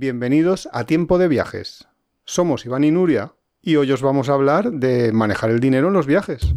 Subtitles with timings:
[0.00, 1.86] Bienvenidos a Tiempo de Viajes.
[2.24, 5.92] Somos Iván y Nuria y hoy os vamos a hablar de manejar el dinero en
[5.92, 6.54] los viajes.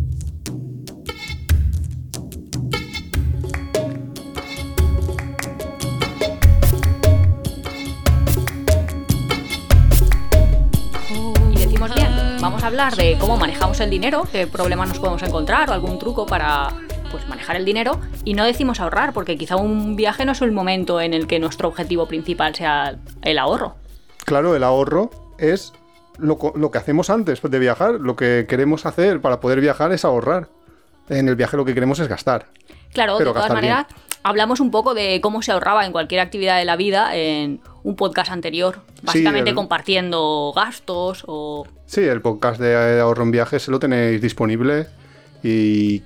[11.51, 15.21] Y decimos bien, vamos a hablar de cómo manejamos el dinero, qué problemas nos podemos
[15.21, 16.69] encontrar o algún truco para
[17.13, 20.51] pues manejar el dinero y no decimos ahorrar porque quizá un viaje no es el
[20.51, 23.75] momento en el que nuestro objetivo principal sea el ahorro.
[24.25, 25.71] Claro, el ahorro es
[26.17, 27.93] lo, lo que hacemos antes de viajar.
[27.99, 30.47] Lo que queremos hacer para poder viajar es ahorrar.
[31.09, 32.47] En el viaje lo que queremos es gastar.
[32.93, 33.55] Claro, Pero de todas bien.
[33.55, 33.85] maneras,
[34.23, 37.95] hablamos un poco de cómo se ahorraba en cualquier actividad de la vida en un
[37.95, 43.79] podcast anterior, básicamente el- compartiendo gastos o Sí, el podcast de ahorro en viajes lo
[43.79, 44.87] tenéis disponible
[45.43, 46.01] y,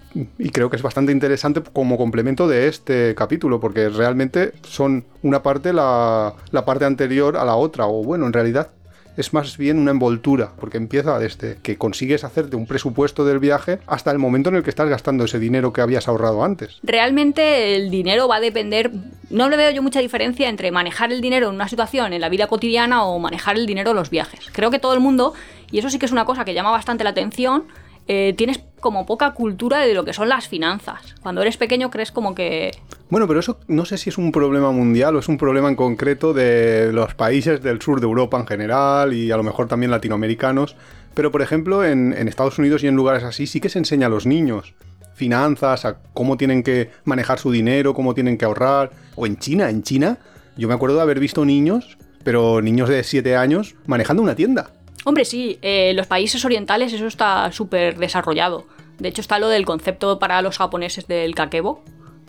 [0.51, 5.73] creo que es bastante interesante como complemento de este capítulo porque realmente son una parte
[5.73, 8.71] la, la parte anterior a la otra o bueno, en realidad
[9.17, 13.79] es más bien una envoltura porque empieza desde que consigues hacerte un presupuesto del viaje
[13.87, 16.79] hasta el momento en el que estás gastando ese dinero que habías ahorrado antes.
[16.83, 18.91] Realmente el dinero va a depender,
[19.29, 22.29] no le veo yo mucha diferencia entre manejar el dinero en una situación en la
[22.29, 24.49] vida cotidiana o manejar el dinero en los viajes.
[24.51, 25.33] Creo que todo el mundo,
[25.71, 27.65] y eso sí que es una cosa que llama bastante la atención,
[28.07, 31.15] eh, tienes como poca cultura de lo que son las finanzas.
[31.21, 32.71] Cuando eres pequeño crees como que...
[33.09, 35.75] Bueno, pero eso no sé si es un problema mundial o es un problema en
[35.75, 39.91] concreto de los países del sur de Europa en general y a lo mejor también
[39.91, 40.75] latinoamericanos.
[41.13, 44.07] Pero por ejemplo, en, en Estados Unidos y en lugares así sí que se enseña
[44.07, 44.73] a los niños
[45.17, 48.91] finanzas, a cómo tienen que manejar su dinero, cómo tienen que ahorrar.
[49.15, 50.19] O en China, en China,
[50.55, 54.71] yo me acuerdo de haber visto niños, pero niños de 7 años, manejando una tienda.
[55.07, 58.65] Hombre, sí, eh, los países orientales eso está súper desarrollado.
[58.99, 61.81] De hecho está lo del concepto para los japoneses del kakebo,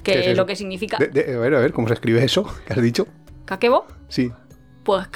[0.04, 0.96] que ¿Qué es lo que significa...
[0.96, 2.44] De- de- a ver, a ver, ¿cómo se escribe eso?
[2.68, 3.08] ¿Qué has dicho?
[3.46, 3.84] ¿Kakebo?
[4.08, 4.30] Sí.
[4.84, 5.08] Pues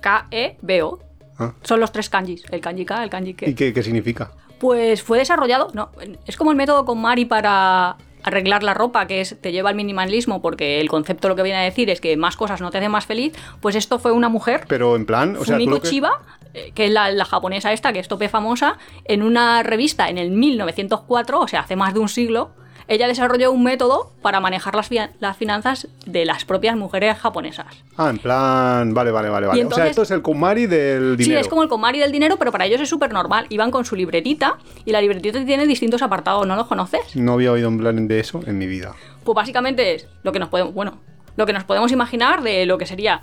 [0.00, 0.98] K-A-K-E-B-O.
[1.38, 1.52] Ah.
[1.62, 3.54] Son los tres kanjis, el kanji K, el kanji ¿Y Ke.
[3.54, 4.30] qué, qué significa?
[4.58, 5.90] Pues fue desarrollado, no,
[6.26, 9.74] es como el método con Mari para arreglar la ropa, que es te lleva al
[9.76, 12.78] minimalismo, porque el concepto lo que viene a decir es que más cosas no te
[12.78, 15.88] hacen más feliz, pues esto fue una mujer, Pero en plan, o sea, Fumiko que-
[15.88, 16.20] Chiba,
[16.54, 20.18] eh, que es la, la japonesa esta, que es tope famosa, en una revista en
[20.18, 22.50] el 1904, o sea, hace más de un siglo,
[22.90, 24.90] ella desarrolló un método para manejar las,
[25.20, 27.66] las finanzas de las propias mujeres japonesas.
[27.96, 29.64] Ah, en plan, vale, vale, vale, vale.
[29.64, 31.38] O sea, esto es el Kumari del dinero.
[31.38, 33.46] Sí, es como el comari del dinero, pero para ellos es súper normal.
[33.48, 37.14] Iban con su libretita y la libretita tiene distintos apartados, ¿no los conoces?
[37.14, 38.94] No había oído plan de eso en mi vida.
[39.22, 40.98] Pues básicamente es lo que nos podemos, bueno,
[41.36, 43.22] lo que nos podemos imaginar de lo que sería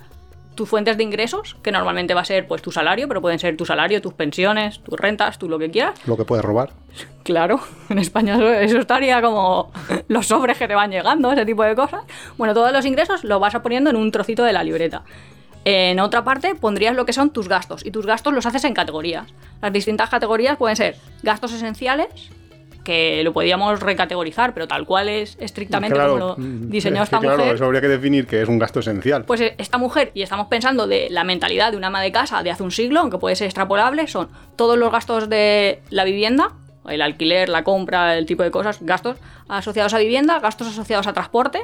[0.58, 3.56] tus fuentes de ingresos, que normalmente va a ser pues tu salario, pero pueden ser
[3.56, 5.94] tu salario, tus pensiones, tus rentas, tú lo que quieras.
[6.04, 6.70] Lo que puedes robar.
[7.22, 9.70] Claro, en España eso, estaría como
[10.08, 12.02] los sobres que te van llegando, ese tipo de cosas.
[12.36, 15.04] Bueno, todos los ingresos los vas a poniendo en un trocito de la libreta.
[15.64, 18.74] En otra parte pondrías lo que son tus gastos y tus gastos los haces en
[18.74, 19.32] categorías.
[19.62, 22.32] Las distintas categorías pueden ser gastos esenciales,
[22.88, 27.18] que lo podíamos recategorizar, pero tal cual es estrictamente Claro, como lo mm, diseñó esta
[27.18, 27.54] claro, mujer.
[27.56, 29.26] eso habría que definir que es un gasto esencial.
[29.26, 32.42] Pues eh, esta mujer, y estamos pensando de la mentalidad de una ama de casa
[32.42, 36.54] de hace un siglo, aunque puede ser extrapolable, son todos los gastos de la vivienda,
[36.88, 39.18] el alquiler, la compra, el tipo de cosas, gastos
[39.50, 41.60] asociados a vivienda, gastos asociados a transporte,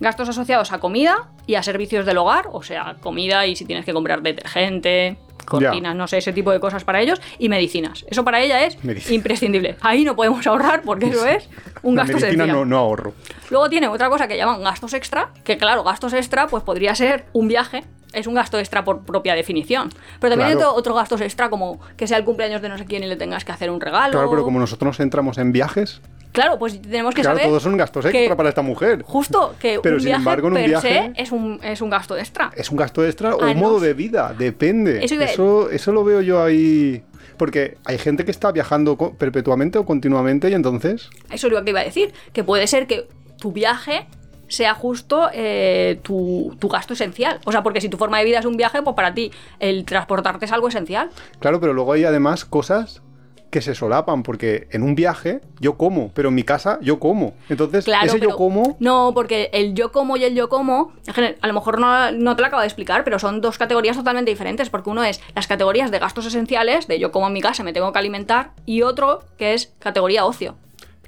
[0.00, 3.84] gastos asociados a comida y a servicios del hogar, o sea, comida y si tienes
[3.84, 5.16] que comprar detergente,
[5.48, 8.04] cortinas, no sé, ese tipo de cosas para ellos, y medicinas.
[8.08, 9.14] Eso para ella es Medicina.
[9.16, 9.76] imprescindible.
[9.80, 11.48] Ahí no podemos ahorrar porque eso es
[11.82, 12.56] un La gasto medicina esencial.
[12.56, 13.14] no, no ahorro.
[13.50, 17.24] Luego tiene otra cosa que llaman gastos extra, que claro, gastos extra pues podría ser
[17.32, 19.90] un viaje, es un gasto extra por propia definición.
[20.20, 20.60] Pero también Claro.
[20.60, 23.06] hay otro- otros gastos extra como que sea el cumpleaños de no sé quién y
[23.06, 24.12] le tengas que hacer un regalo.
[24.12, 26.00] Claro, pero como nosotros nos entramos en viajes,
[26.32, 29.02] Claro, pues tenemos que claro, saber todos son gastos extra para esta mujer.
[29.02, 31.80] Justo que Pero un sin viaje embargo, en un per viaje- se es un, es
[31.80, 32.50] un gasto extra.
[32.56, 33.60] Es un gasto extra o Ah, un no.
[33.60, 35.04] modo de vida, depende.
[35.04, 37.02] Eso Eso, lo veo yo ahí.
[37.36, 41.08] Porque hay gente que está viajando perpetuamente o continuamente y entonces.
[41.30, 43.06] Eso es lo que iba a decir, que puede ser que
[43.38, 44.06] tu viaje
[44.48, 47.38] sea justo eh, tu, tu gasto esencial.
[47.44, 49.30] O sea, porque si tu forma de vida es un viaje, pues para ti
[49.60, 51.10] el transportarte es algo esencial.
[51.38, 53.02] Claro, pero luego hay además cosas
[53.50, 57.34] que se solapan, porque en un viaje yo como, pero en mi casa yo como.
[57.48, 58.76] Entonces, Claro, ese yo como.
[58.80, 60.92] No, porque el yo como y el yo como,
[61.40, 64.30] a lo mejor no, no te lo acabo de explicar, pero son dos categorías totalmente
[64.30, 67.62] diferentes, porque uno es las categorías de gastos esenciales, de yo como en mi casa,
[67.62, 70.56] me tengo que alimentar, y otro que es categoría ocio.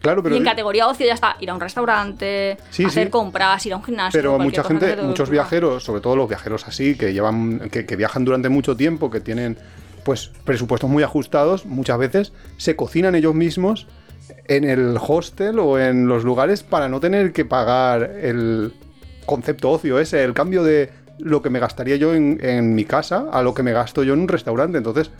[0.01, 0.35] Claro, pero.
[0.35, 3.11] y en categoría ocio ya está ir a un restaurante, Sí, hacer sí.
[3.11, 4.19] compras, ir a un gimnasio.
[4.19, 7.97] Pero mucha gente, te muchos viajeros, sobre todo los viajeros así, que llevan, que, que
[7.97, 9.59] viajan durante mucho tiempo, que tienen
[10.05, 13.87] pues presupuestos muy ajustados, muchas veces se cocinan ellos mismos
[14.47, 18.73] en el hostel o en los lugares para no tener que pagar el
[19.27, 23.27] concepto ocio ese, el cambio de lo que me gastaría yo en, en mi casa
[23.33, 24.79] a lo que me gasto yo en un restaurante.
[24.79, 25.11] Entonces,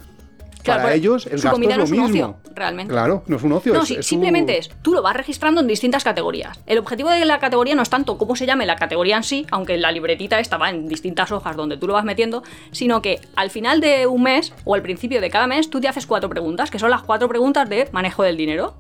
[0.63, 2.93] Claro, para ellos el su gasto comida es no es un ocio, realmente.
[2.93, 3.73] Claro, no es un ocio.
[3.75, 6.59] No, es- sí, es simplemente un- es, tú lo vas registrando en distintas categorías.
[6.67, 9.47] El objetivo de la categoría no es tanto cómo se llame la categoría en sí,
[9.51, 12.43] aunque la libretita estaba en distintas hojas donde tú lo vas metiendo,
[12.73, 15.89] sino que al final de un mes o al principio de cada mes tú te
[15.89, 18.75] haces cuatro preguntas, que son las cuatro preguntas de manejo del dinero.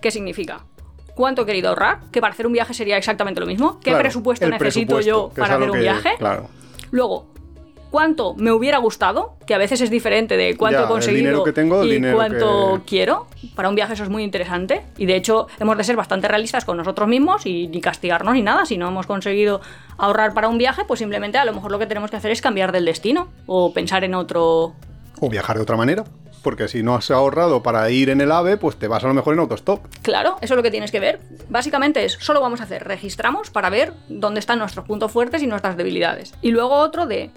[0.00, 0.64] ¿Qué significa?
[1.14, 2.00] ¿Cuánto he querido ahorrar?
[2.12, 3.78] Que para hacer un viaje sería exactamente lo mismo.
[3.80, 6.10] ¿Qué Claro, presupuesto necesito presupuesto, yo para hacer un que- viaje?
[6.18, 6.48] Claro.
[6.90, 7.28] Luego,
[7.96, 9.36] ¿cuánto me hubiera gustado?
[9.46, 11.88] Que a veces es diferente de cuánto Ya, he el conseguido dinero que tengo, el
[11.88, 13.26] y dinero cuánto que- quiero.
[13.54, 14.82] Para un viaje eso es muy interesante.
[14.98, 18.42] Y de hecho, hemos de ser bastante realistas con nosotros mismos y ni castigarnos ni
[18.42, 18.66] nada.
[18.66, 19.62] Si no hemos conseguido
[19.96, 22.42] ahorrar para un viaje, pues simplemente a lo mejor lo que tenemos que hacer es
[22.42, 24.74] cambiar del destino o pensar en otro.
[25.18, 26.04] O viajar de otra manera.
[26.42, 29.14] Porque si no has ahorrado para ir en el AVE, pues te vas a lo
[29.14, 29.80] mejor en autostop.
[30.02, 31.18] Claro, eso es lo que tienes que ver.
[31.48, 35.48] Básicamente es, solo vamos a hacer, registramos para ver dónde están nuestros puntos fuertes y
[35.48, 36.34] nuestras debilidades.
[36.42, 37.30] Y luego otro de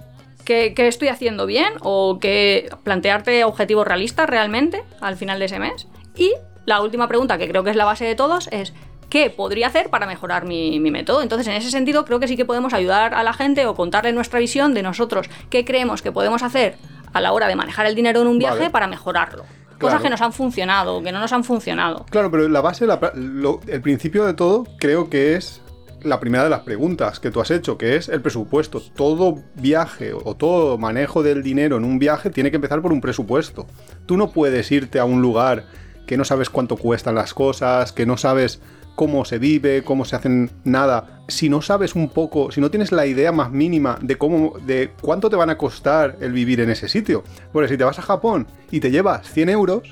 [0.46, 5.60] qué, qué estoy haciendo bien o que plantearte objetivos realistas realmente al final de ese
[5.60, 5.88] mes.
[6.16, 6.34] Y
[6.66, 8.74] la última pregunta, que creo que es la base de todos, es
[9.10, 11.22] ¿qué podría hacer para mejorar mi, mi método?
[11.22, 14.12] Entonces, en ese sentido, creo que sí que podemos ayudar a la gente o contarle
[14.14, 16.76] nuestra visión de nosotros, qué creemos que podemos hacer
[17.14, 18.70] a la hora de manejar el dinero en un viaje Vale.
[18.70, 19.44] para mejorarlo.
[19.44, 19.80] Claro.
[19.80, 22.06] Cosas que nos han funcionado o que no nos han funcionado.
[22.12, 25.62] Claro, pero la base, la lo- el principio de todo, creo que es
[26.04, 28.82] la primera de las preguntas que tú has hecho, que es el presupuesto.
[28.96, 33.02] Todo viaje o todo manejo del dinero en un viaje tiene que empezar por un
[33.02, 33.68] presupuesto.
[34.06, 35.66] Tú no puedes irte a un lugar
[36.06, 38.62] que no sabes cuánto cuestan las cosas, que no sabes
[38.96, 41.22] cómo se vive, cómo se hacen nada.
[41.28, 44.92] Si no sabes un poco, si no tienes la idea más mínima de cómo, de
[45.02, 47.24] cuánto te van a costar el vivir en ese sitio.
[47.54, 49.84] Porque si te vas a Japón y te llevas 100 euros,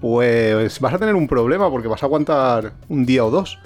[0.00, 3.58] pues vas a tener un problema porque vas a aguantar un día o dos.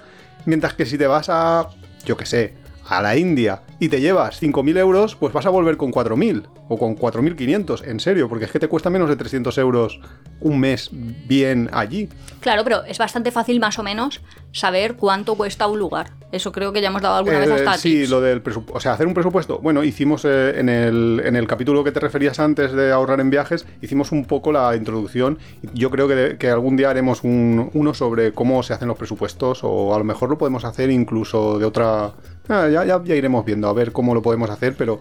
[0.47, 1.69] Mientras que si te vas a,
[2.05, 2.55] yo qué sé,
[2.89, 6.79] a la India y te llevas 5.000 euros, pues vas a volver con 4.000 o
[6.79, 10.01] con 4.500, en serio, porque es que te cuesta menos de 300 euros
[10.41, 12.09] un mes bien allí.
[12.41, 14.23] Claro, pero es bastante fácil más o menos
[14.53, 16.13] saber cuánto cuesta un lugar.
[16.33, 18.11] Eso creo que ya hemos dado alguna vez Eh, hasta sí, tips.
[18.11, 18.77] lo del presupuesto.
[18.77, 19.59] O sea, hacer un presupuesto.
[19.59, 23.31] Bueno, hicimos eh, en, el, en el capítulo que te referías antes de ahorrar en
[23.31, 25.39] viajes, hicimos un poco la introducción.
[25.75, 29.61] Yo creo que, que algún día haremos un- uno sobre cómo se hacen los presupuestos,
[29.63, 32.13] o a lo mejor lo podemos hacer incluso de otra.
[32.49, 35.01] Ah, ya, ya, ya iremos viendo a ver cómo lo podemos hacer, pero,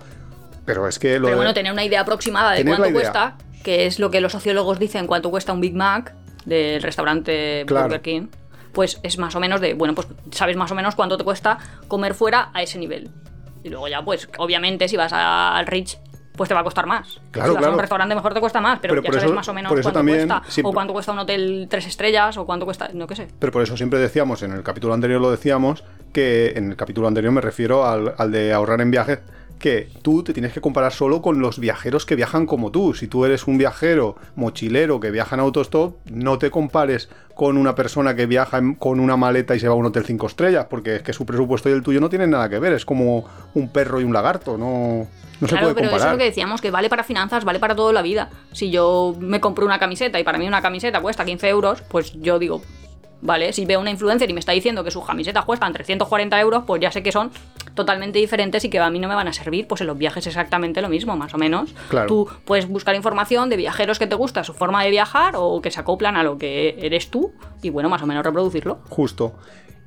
[0.65, 3.85] pero es que lo Pero de- bueno, tener una idea aproximada de cuánto cuesta, que
[3.85, 7.85] es lo que los sociólogos dicen, cuánto cuesta un Big Mac del restaurante Claro.
[7.87, 8.27] Burger King,
[8.71, 11.57] pues es más o menos de, bueno, pues sabes más o menos cuánto te cuesta
[11.87, 13.09] comer fuera a ese nivel.
[13.63, 15.97] Y luego ya, pues, obviamente, si vas al Rich,
[16.35, 17.19] pues te va a costar más.
[17.31, 17.73] Claro, si vas a claro.
[17.73, 19.91] un restaurante mejor te cuesta más, pero, Pero ya sabes eso- más o menos cuánto
[19.91, 20.41] también cuesta.
[20.49, 23.27] siempre- O cuánto cuesta un hotel tres estrellas, o cuánto cuesta, no qué sé.
[23.39, 27.07] Pero por eso siempre decíamos, en el capítulo anterior lo decíamos, que en el capítulo
[27.07, 29.19] anterior me refiero al, al de ahorrar en viajes,
[29.63, 32.93] que tú te tienes que comparar solo con los viajeros que viajan como tú.
[32.93, 37.73] Si tú eres un viajero mochilero que viaja en autostop, no te compares con una
[37.73, 40.65] persona que viaja en- con una maleta y se va a un hotel cinco estrellas,
[40.69, 42.73] porque es que su presupuesto y el tuyo no tienen nada que ver.
[42.73, 43.23] Es como
[43.53, 45.07] un perro y un lagarto, no,
[45.39, 47.59] no se claro, puede pero eso es lo que decíamos, que vale para finanzas, vale
[47.59, 48.29] para toda la vida.
[48.51, 52.11] Si yo me compro una camiseta y para mí una camiseta cuesta 15 euros, pues
[52.19, 52.61] yo digo,
[53.23, 56.63] vale, si veo una influencer y me está diciendo que sus camisetas cuestan 340 euros,
[56.67, 57.31] pues ya sé que son
[57.73, 60.27] totalmente diferentes y que a mí no me van a servir, pues en los viajes
[60.27, 61.73] exactamente lo mismo, más o menos.
[61.89, 62.07] Claro.
[62.07, 65.71] Tú puedes buscar información de viajeros que te gusta su forma de viajar o que
[65.71, 68.79] se acoplan a lo que eres tú y bueno, más o menos reproducirlo.
[68.89, 69.33] Justo.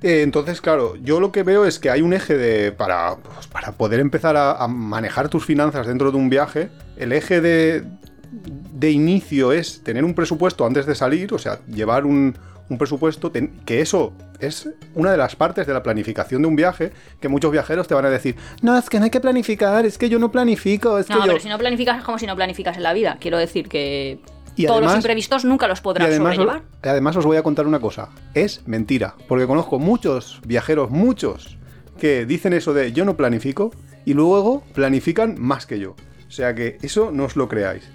[0.02, 2.72] Eh, entonces, claro, yo lo que veo es que hay un eje de.
[2.72, 7.12] Para, pues, para poder empezar a, a manejar tus finanzas dentro de un viaje, el
[7.12, 7.84] eje de,
[8.30, 12.36] de inicio es tener un presupuesto antes de salir, o sea, llevar un,
[12.68, 13.30] un presupuesto,
[13.64, 17.52] que eso es una de las partes de la planificación de un viaje, que muchos
[17.52, 20.18] viajeros te van a decir, no, es que no hay que planificar, es que yo
[20.18, 21.26] no planifico, es que No, yo...
[21.26, 23.16] pero si no planificas es como si no planificas en la vida.
[23.20, 24.20] Quiero decir que
[24.56, 26.62] Y todos los imprevistos nunca los Y podrás además, sobrellevar.
[26.84, 28.08] y además os voy a contar una cosa.
[28.34, 29.14] Es mentira.
[29.28, 31.56] Porque conozco muchos viajeros, muchos,
[32.00, 33.70] que dicen eso de yo no planifico
[34.04, 35.94] y luego planifican más que yo.
[36.26, 37.88] O sea que eso no os lo creáis.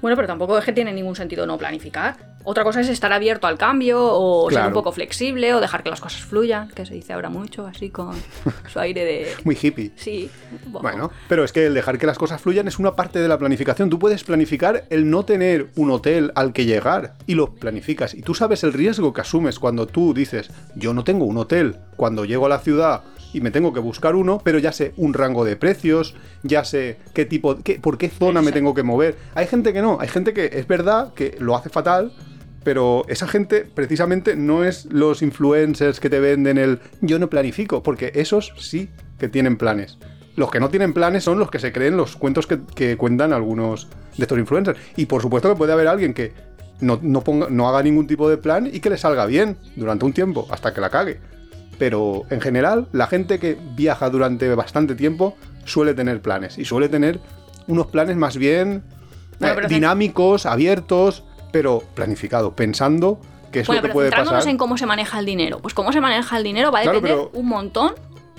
[0.00, 2.35] Bueno, pero tampoco es que tiene ningún sentido no planificar.
[2.48, 5.90] Otra cosa es estar abierto al cambio o ser un poco flexible o dejar que
[5.90, 8.14] las cosas fluyan, que se dice ahora mucho, así con
[8.72, 9.26] su aire de...
[9.42, 9.90] Muy hippie.
[9.96, 10.30] Sí.
[10.72, 10.82] poco.
[10.82, 13.36] Bueno, pero es que el dejar que las cosas fluyan es una parte de la
[13.36, 13.90] planificación.
[13.90, 18.14] Tú puedes planificar el no tener un hotel al que llegar y lo planificas.
[18.14, 21.74] Y tú sabes el riesgo que asumes cuando tú dices, yo no tengo un hotel.
[21.96, 25.14] Cuando llego a la ciudad y me tengo que buscar uno, pero ya sé un
[25.14, 29.18] rango de precios, ya sé qué tipo, qué, por qué zona me tengo que mover.
[29.34, 32.12] Hay gente que no, hay gente que es verdad que lo hace fatal.
[32.66, 37.80] Pero esa gente precisamente no es los influencers que te venden el yo no planifico,
[37.80, 39.98] porque esos sí que tienen planes.
[40.34, 43.32] Los que no tienen planes son los que se creen los cuentos que, que cuentan
[43.32, 44.80] algunos de estos influencers.
[44.96, 46.32] Y por supuesto que puede haber alguien que
[46.80, 50.04] no, no, ponga, no haga ningún tipo de plan y que le salga bien durante
[50.04, 51.20] un tiempo, hasta que la cague.
[51.78, 56.58] Pero en general, la gente que viaja durante bastante tiempo suele tener planes.
[56.58, 57.20] Y suele tener
[57.68, 58.82] unos planes más bien
[59.38, 61.22] Bueno, eh, dinámicos, abiertos,
[61.56, 63.18] pero planificados, pensando
[63.50, 64.46] que es Bueno, lo que pero puede pasar.
[64.48, 65.60] en cómo se maneja el dinero.
[65.60, 67.92] Pues cómo se maneja el dinero va a Claro, depender pero- un montón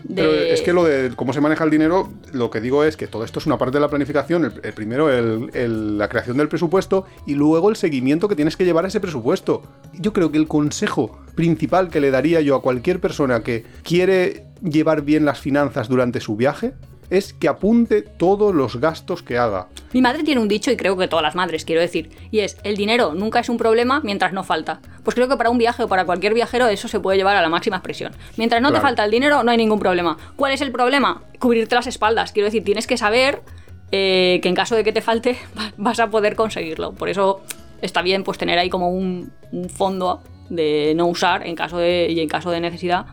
[0.04, 0.22] de...
[0.22, 3.08] Pero es que lo de cómo se maneja el dinero, lo que digo es que
[3.08, 4.46] todo esto es una parte de la planificación.
[4.46, 8.56] El, el primero, el- el- la creación del presupuesto y luego el seguimiento que tienes
[8.56, 9.64] que llevar a ese presupuesto.
[9.94, 14.46] Yo creo que el consejo principal que le daría yo a cualquier persona que quiere
[14.62, 16.74] llevar bien las finanzas durante su viaje
[17.10, 19.68] es que apunte todos los gastos que haga.
[19.94, 22.58] Mi madre tiene un dicho, y creo que todas las madres, quiero decir, y es,
[22.64, 24.82] el dinero nunca es un problema mientras no falta.
[25.04, 27.42] Pues creo que para un viaje o para cualquier viajero eso se puede llevar a
[27.42, 28.12] la máxima expresión.
[28.36, 30.18] Mientras no te falta el dinero, no hay ningún problema.
[30.36, 31.22] ¿Cuál es el problema?
[31.40, 32.32] Cubrirte las espaldas.
[32.34, 33.42] Quiero decir, tienes que saber
[33.92, 36.92] eh, que en caso de que te falte, va- vas a poder conseguirlo.
[36.92, 37.42] Por eso
[37.82, 42.08] está bien pues tener ahí como un, un fondo de no usar en caso de,
[42.10, 43.06] y en caso de necesidad.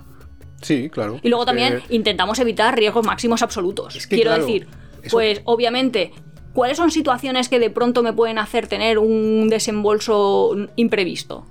[0.63, 1.21] Sí, claro.
[1.23, 3.97] Y luego también intentamos evitar riesgos máximos absolutos.
[3.97, 4.67] Es que, Quiero claro, decir,
[5.03, 6.13] eso- pues obviamente,
[6.55, 11.45] ¿cuáles son situaciones que de pronto me pueden hacer tener un desembolso imprevisto?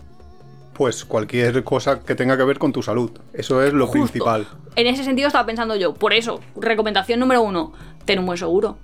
[0.74, 3.12] Pues cualquier cosa que tenga que ver con tu salud.
[3.34, 4.02] Eso es lo Justo.
[4.06, 4.48] principal.
[4.76, 5.94] En ese sentido estaba pensando yo.
[5.94, 7.74] Por eso, recomendación número uno,
[8.06, 8.78] ten un buen seguro.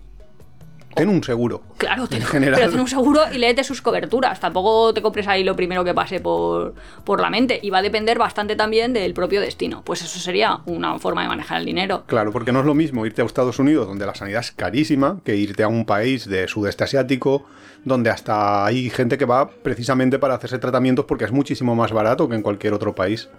[0.99, 1.63] Ten un seguro.
[1.77, 2.59] Claro, ten, En general.
[2.59, 4.39] pero ten un seguro y léete sus coberturas.
[4.39, 7.59] Tampoco te compres ahí lo primero que pase por, por la mente.
[7.61, 9.81] Y va a depender bastante también del propio destino.
[9.83, 12.03] Pues eso sería una forma de manejar el dinero.
[12.05, 15.19] Claro, porque no es lo mismo irte a Estados Unidos, donde la sanidad es carísima,
[15.23, 17.45] que irte a un país de sudeste asiático,
[17.85, 22.27] donde hasta hay gente que va precisamente para hacerse tratamientos porque es muchísimo más barato
[22.27, 23.29] que en cualquier otro país.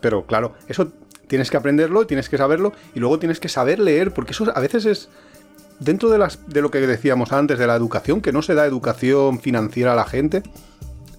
[0.00, 0.90] Pero claro, eso
[1.26, 4.60] tienes que aprenderlo, tienes que saberlo y luego tienes que saber leer, porque eso a
[4.60, 5.08] veces es
[5.80, 8.66] dentro de, las, de lo que decíamos antes, de la educación, que no se da
[8.66, 10.42] educación financiera a la gente,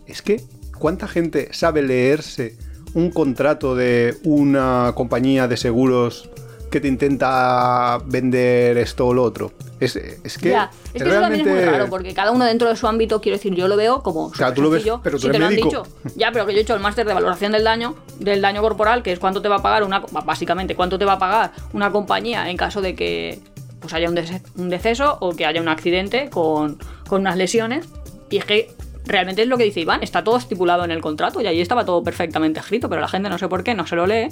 [0.06, 0.44] es que
[0.77, 2.56] ¿cuánta gente sabe leerse
[2.94, 6.30] un contrato de una compañía de seguros
[6.70, 9.51] que te intenta vender esto o lo otro?
[9.80, 12.70] Es, es que Ya, es que eso también es muy raro, porque cada uno dentro
[12.70, 14.30] de su ámbito, quiero decir, yo lo veo como.
[14.30, 15.84] Claro, tú lo ves, pero tú Si eres te lo han dicho.
[16.15, 19.01] Ya, pero que yo he hecho el máster de valoración del daño, del daño corporal,
[19.01, 20.01] que es cuánto te va a pagar una.
[20.24, 23.39] Básicamente, cuánto te va a pagar una compañía en caso de que
[23.82, 24.18] pues haya un,
[24.58, 27.88] un deceso o que haya un accidente con, con unas lesiones.
[28.30, 28.70] Y es que
[29.06, 31.84] realmente es lo que dice Iván, está todo estipulado en el contrato y ahí estaba
[31.84, 34.30] todo perfectamente escrito, pero la gente no sé por qué no se lo lee.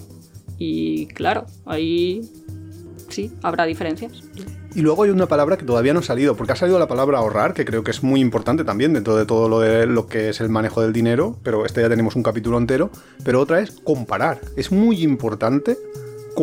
[0.58, 2.22] Y claro, ahí
[3.10, 4.12] sí, habrá diferencias.
[4.76, 7.18] Y luego hay una palabra que todavía no ha salido, porque ha salido la palabra
[7.18, 10.30] ahorrar, que creo que es muy importante también dentro de todo lo, de, lo que
[10.30, 12.92] es el manejo del dinero, pero este ya tenemos un capítulo entero.
[13.24, 14.40] Pero otra es comparar.
[14.56, 15.78] Es muy importante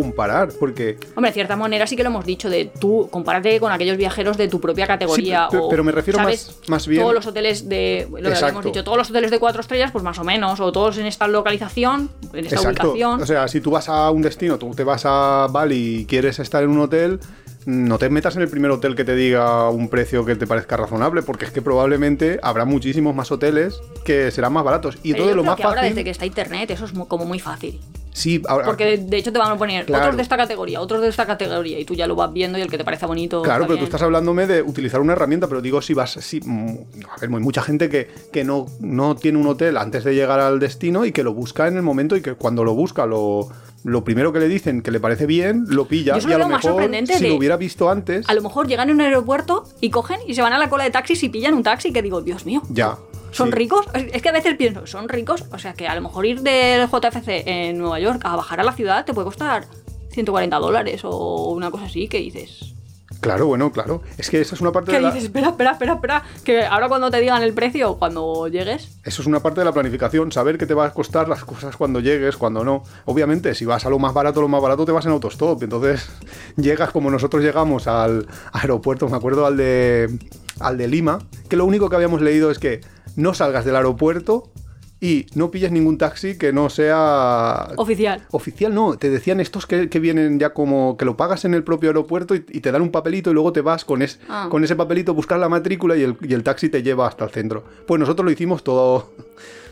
[0.00, 0.99] comparar, porque...
[1.15, 4.37] Hombre, de cierta manera sí que lo hemos dicho, de tú, compárate con aquellos viajeros
[4.37, 5.49] de tu propia categoría.
[5.50, 6.49] Sí, pe- o, pero me refiero ¿sabes?
[6.61, 8.07] más- más bien- Todos los hoteles de.
[8.11, 10.71] Lo que habíamos dicho, todos los hoteles de cuatro estrellas, pues más o menos, o
[10.71, 12.91] todos en esta localización, en esta Exacto.
[12.91, 13.23] ubicación.
[13.23, 16.38] O sea, si tú vas a un destino, tú te vas a Bali y quieres
[16.41, 17.19] estar en un hotel,
[17.65, 20.76] no te metas en el primer hotel que te diga un precio que te parezca
[20.76, 24.99] razonable, porque es que probablemente habrá muchísimos más hoteles que serán más baratos.
[25.03, 25.95] Y Pero todo yo lo creo más que ahora, fácil.
[25.95, 27.81] desde que está internet, eso es como muy fácil.
[28.17, 28.65] Sí, ahora.
[28.65, 30.05] Porque de, hecho te van a poner Claro.
[30.05, 32.63] otros de esta categoría, otros de esta categoría, y tú ya lo vas viendo y
[32.63, 33.43] el que te parece bonito.
[33.43, 36.13] Claro, pero tú estás hablándome de utilizar una herramienta, pero digo si vas.
[36.13, 36.69] Si, mm,
[37.15, 40.41] a ver, hay mucha gente que, que no, no tiene un hotel antes de llegar
[40.41, 43.51] al destino y que lo busca en el momento y que cuando lo busca, lo,
[43.85, 46.17] lo primero que le dicen que le parece bien, lo pilla.
[46.17, 48.27] Eso y a lo lo más sorprendente si de- lo hubiera visto antes.
[48.31, 50.85] A lo mejor llegan a un aeropuerto y cogen y se van a la cola
[50.85, 52.63] de taxis y pillan un taxi que digo, Dios mío.
[52.71, 52.97] Ya.
[53.37, 53.55] ¿Son sí.
[53.55, 53.87] ricos?
[53.95, 55.45] Es que a veces pienso, ¿son ricos?
[55.52, 58.64] O sea que a lo mejor ir del JFC en Nueva York a bajar a
[58.64, 59.66] la ciudad te puede costar
[60.11, 62.76] 140 dólares o una cosa así que dices.
[63.21, 64.02] Claro, bueno, claro.
[64.19, 65.09] Es que esa es una parte ¿Qué de la.
[65.11, 65.25] dices?
[65.25, 66.23] Espera, espera, espera, espera.
[66.45, 68.99] Que ahora cuando te digan el precio, cuando llegues.
[69.05, 71.76] Eso es una parte de la planificación, saber qué te va a costar las cosas
[71.76, 72.83] cuando llegues, cuando no.
[73.05, 75.62] Obviamente, si vas a lo más barato, lo más barato te vas en autostop.
[75.62, 76.09] Entonces,
[76.57, 80.19] llegas como nosotros llegamos al aeropuerto, me acuerdo al de,
[80.61, 82.81] al de Lima, que lo único que habíamos leído es que
[83.17, 84.51] no salgas del aeropuerto
[84.99, 88.23] y no pilles ningún taxi que no sea Oficial.
[88.31, 91.63] Oficial no, te decían estos que, que vienen ya como que lo pagas en el
[91.65, 94.49] propio aeropuerto y, y te dan un papelito y luego te vas con, es- Ah.
[94.51, 97.25] con ese papelito a buscar la matrícula y el, y el taxi te lleva hasta
[97.27, 97.63] el centro.
[97.87, 99.11] Pues nosotros lo hicimos todo...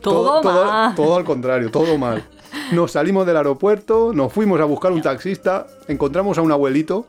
[0.02, 0.94] Todo todo, mal.
[0.94, 2.28] todo al contrario, todo mal.
[2.72, 7.06] Nos salimos del aeropuerto, nos fuimos a buscar un taxista, encontramos a un abuelito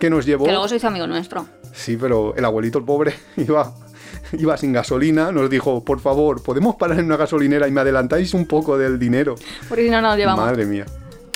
[0.00, 0.44] que nos llevó...
[0.44, 1.46] Que luego se hizo amigo nuestro.
[1.72, 3.72] Sí, pero el abuelito, el pobre, iba,
[4.32, 8.34] iba sin gasolina, nos dijo, por favor, ¿podemos parar en una gasolinera y me adelantáis
[8.34, 9.36] un poco del dinero?
[9.68, 10.44] Porque si no, no nos llevamos.
[10.44, 10.86] Madre mía.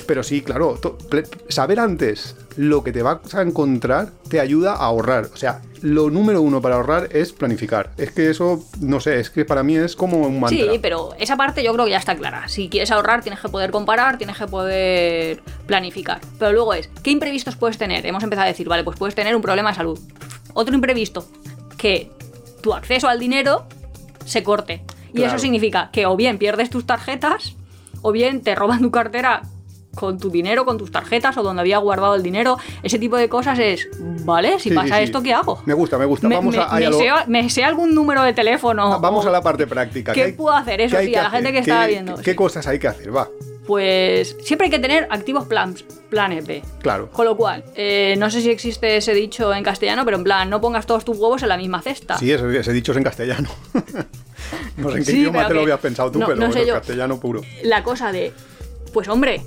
[0.06, 0.76] Pero sí, claro,
[1.48, 5.28] saber antes lo que te vas a encontrar te ayuda a ahorrar.
[5.32, 7.92] O sea, lo número uno para ahorrar es planificar.
[7.96, 10.58] Es que eso, no sé, es que para mí es como un mantra.
[10.58, 12.48] Sí, pero esa parte yo creo que ya está clara.
[12.48, 16.20] Si quieres ahorrar, tienes que poder comparar, tienes que poder planificar.
[16.38, 18.04] Pero luego es, ¿qué imprevistos puedes tener?
[18.04, 19.98] Hemos empezado a decir, vale, pues puedes tener un problema de salud.
[20.54, 21.26] Otro imprevisto,
[21.78, 22.10] que
[22.62, 23.66] tu acceso al dinero
[24.24, 24.82] se corte.
[25.12, 25.32] Y Claro.
[25.34, 27.54] eso significa que o bien pierdes tus tarjetas,
[28.02, 29.42] o bien te roban tu cartera
[29.94, 32.58] con tu dinero, con tus tarjetas, o donde había guardado el dinero.
[32.84, 33.88] Ese tipo de cosas es,
[34.24, 35.02] vale, si Sí, pasa sí, sí.
[35.02, 35.60] esto, ¿qué hago?
[35.66, 36.28] Me gusta, me gusta.
[36.28, 38.94] Me, Vamos me- a, me a lo- sé, me algún número de teléfono.
[38.94, 40.12] Ah, Vamos o- a la parte práctica.
[40.12, 40.80] ¿Qué hay- puedo hacer?
[40.80, 43.14] Eso sí, a la gente que estaba ¿Qué- viendo, ¿Qué cosas hay que hacer?
[43.14, 43.28] Va,
[43.66, 46.62] Pues siempre hay que tener activos plans, planes B.
[46.80, 47.08] claro.
[47.10, 50.48] Con lo cual, eh, no sé si existe ese dicho en castellano, pero en plan,
[50.50, 52.18] no pongas todos tus huevos en la misma cesta.
[52.18, 53.48] Sí, ese, ese dicho es en castellano.
[54.76, 56.60] no sé en qué Sí, idioma te lo habías pensado tú, no- pero no sé
[56.62, 56.74] en yo.
[56.74, 57.42] castellano puro.
[57.62, 58.32] La cosa de,
[58.92, 59.42] pues hombre,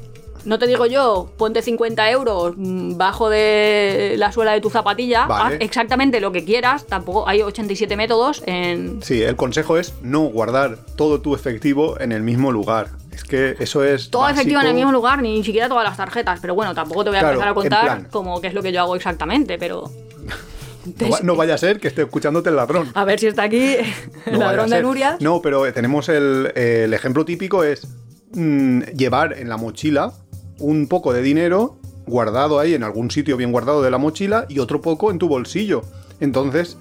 [0.45, 5.55] no te digo yo, ponte 50 euros bajo de la suela de tu zapatilla, Vale.
[5.55, 9.01] haz exactamente lo que quieras, tampoco hay 87 métodos en...
[9.01, 12.89] Sí, el consejo es no guardar todo tu efectivo en el mismo lugar.
[13.13, 14.09] Es que eso es.
[14.09, 17.09] Todo efectivo en el mismo lugar, ni siquiera todas las tarjetas, pero bueno, tampoco te
[17.11, 19.89] voy a Claro, empezar a contar como qué es lo que yo hago exactamente, pero...
[20.99, 22.91] No, va- no vaya a ser que esté escuchándote el ladrón.
[22.93, 23.75] A ver si está aquí
[24.25, 24.81] el No ladrón de.
[24.81, 25.15] Nuria.
[25.21, 27.87] No, pero tenemos el, el ejemplo típico es
[28.33, 30.11] mm, llevar en la mochila
[30.59, 34.59] un poco de dinero guardado ahí en algún sitio bien guardado de la mochila y
[34.59, 35.83] otro poco en tu bolsillo.
[36.19, 36.77] Entonces,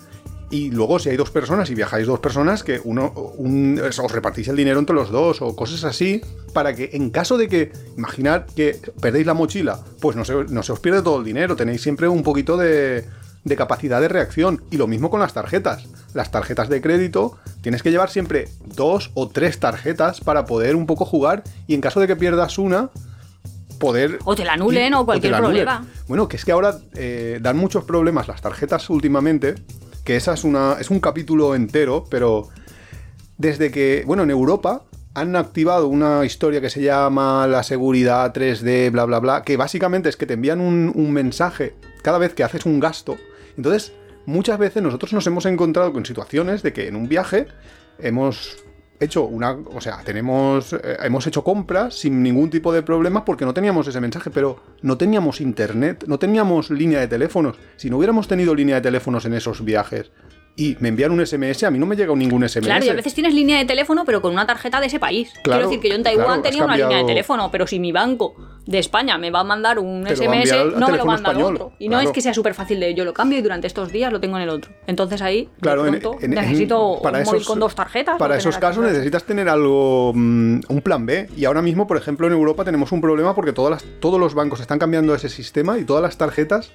[0.53, 4.47] y luego si hay dos personas y viajáis dos personas, que uno un- os repartís
[4.49, 6.21] el dinero entre los dos o cosas así,
[6.53, 10.63] para que en caso de que, imaginad que perdéis la mochila, pues no se, no
[10.63, 13.05] se os pierde todo el dinero, tenéis siempre un poquito de,
[13.45, 14.63] de capacidad de reacción.
[14.71, 15.87] Y lo mismo con las tarjetas.
[16.15, 20.85] Las tarjetas de crédito, tienes que llevar siempre dos o tres tarjetas para poder un
[20.87, 22.91] poco jugar y en caso de que pierdas una,
[23.79, 24.19] poder...
[24.25, 25.65] O te la anulen ir- o cualquier anulen.
[25.65, 25.87] problema.
[26.09, 29.55] Bueno, que es que ahora eh, dan muchos problemas las tarjetas últimamente,
[30.05, 32.49] que esa es, una, es un capítulo entero, pero
[33.39, 34.85] desde que, bueno, en Europa
[35.15, 40.09] han activado una historia que se llama la seguridad 3D, bla, bla, bla, que básicamente
[40.09, 43.17] es que te envían un, un mensaje cada vez que haces un gasto.
[43.57, 43.93] Entonces,
[44.27, 47.47] muchas veces nosotros nos hemos encontrado con situaciones de que en un viaje
[47.99, 48.57] hemos
[49.03, 53.45] hecho una, o sea, tenemos, eh, hemos hecho compras sin ningún tipo de problema porque
[53.45, 57.57] no teníamos ese mensaje, pero no teníamos internet, no teníamos línea de teléfonos.
[57.77, 60.11] Si no hubiéramos tenido línea de teléfonos en esos viajes
[60.55, 62.65] y me envían un SMS, a mí no me llega ningún SMS.
[62.67, 65.31] Claro, y a veces tienes línea de teléfono, pero con una tarjeta de ese país.
[65.43, 67.81] Claro, Quiero decir que yo en Taiwán claro, tenía una línea de teléfono, pero si
[67.81, 68.35] mi banco
[68.67, 71.37] de España me va a mandar un Te SMS, al no me lo manda al
[71.37, 71.73] español, otro.
[71.79, 74.13] Y no es que sea súper fácil de yo lo cambio y durante estos días
[74.13, 74.71] lo tengo en el otro.
[74.87, 78.19] Entonces ahí, Claro, en- pronto, en- en- necesito para un móvil esos- con dos tarjetas.
[78.19, 81.29] Para esos casos necesitas tener algo, mm, un plan B.
[81.37, 84.35] Y ahora mismo, por ejemplo, en Europa tenemos un problema porque todas las- todos los
[84.35, 86.71] bancos están cambiando ese sistema y todas las tarjetas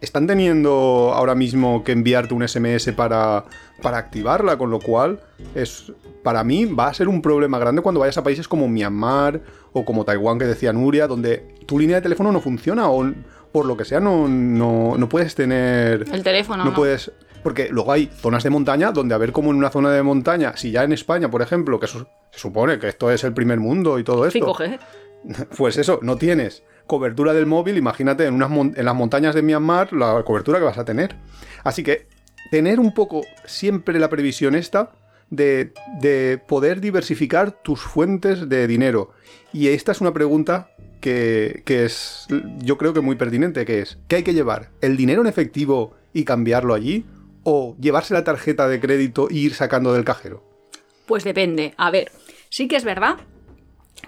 [0.00, 3.44] están teniendo ahora mismo que enviarte un SMS para,
[3.82, 5.20] para activarla, con lo cual
[5.54, 9.40] es para mí va a ser un problema grande cuando vayas a países como Myanmar
[9.72, 13.12] o como Taiwán que decía Nuria, donde tu línea de teléfono no funciona o
[13.52, 16.76] por lo que sea no, no, no puedes tener El teléfono, no ¿no?
[16.76, 17.12] puedes.
[17.42, 20.56] Porque luego hay zonas de montaña donde, a ver, como en una zona de montaña,
[20.58, 23.98] si ya en España, por ejemplo, que se supone que esto es el primer mundo
[23.98, 24.78] y todo esto, 5G.
[25.56, 29.92] pues eso, no tienes cobertura del móvil, imagínate en, unas en las montañas de Myanmar
[29.92, 31.14] la cobertura que vas a tener.
[31.62, 32.08] Así que
[32.50, 34.90] tener un poco siempre la previsión esta
[35.30, 39.12] de, de poder diversificar tus fuentes de dinero.
[39.52, 42.26] Y esta es una pregunta que, que es,
[42.58, 44.70] yo creo que muy pertinente, que es, ¿qué hay que llevar?
[44.80, 47.04] ¿El dinero en efectivo y cambiarlo allí?
[47.44, 50.42] ¿O llevarse la tarjeta de crédito e ir sacando del cajero?
[51.06, 51.72] Pues depende.
[51.76, 52.10] A ver,
[52.48, 53.18] sí que es verdad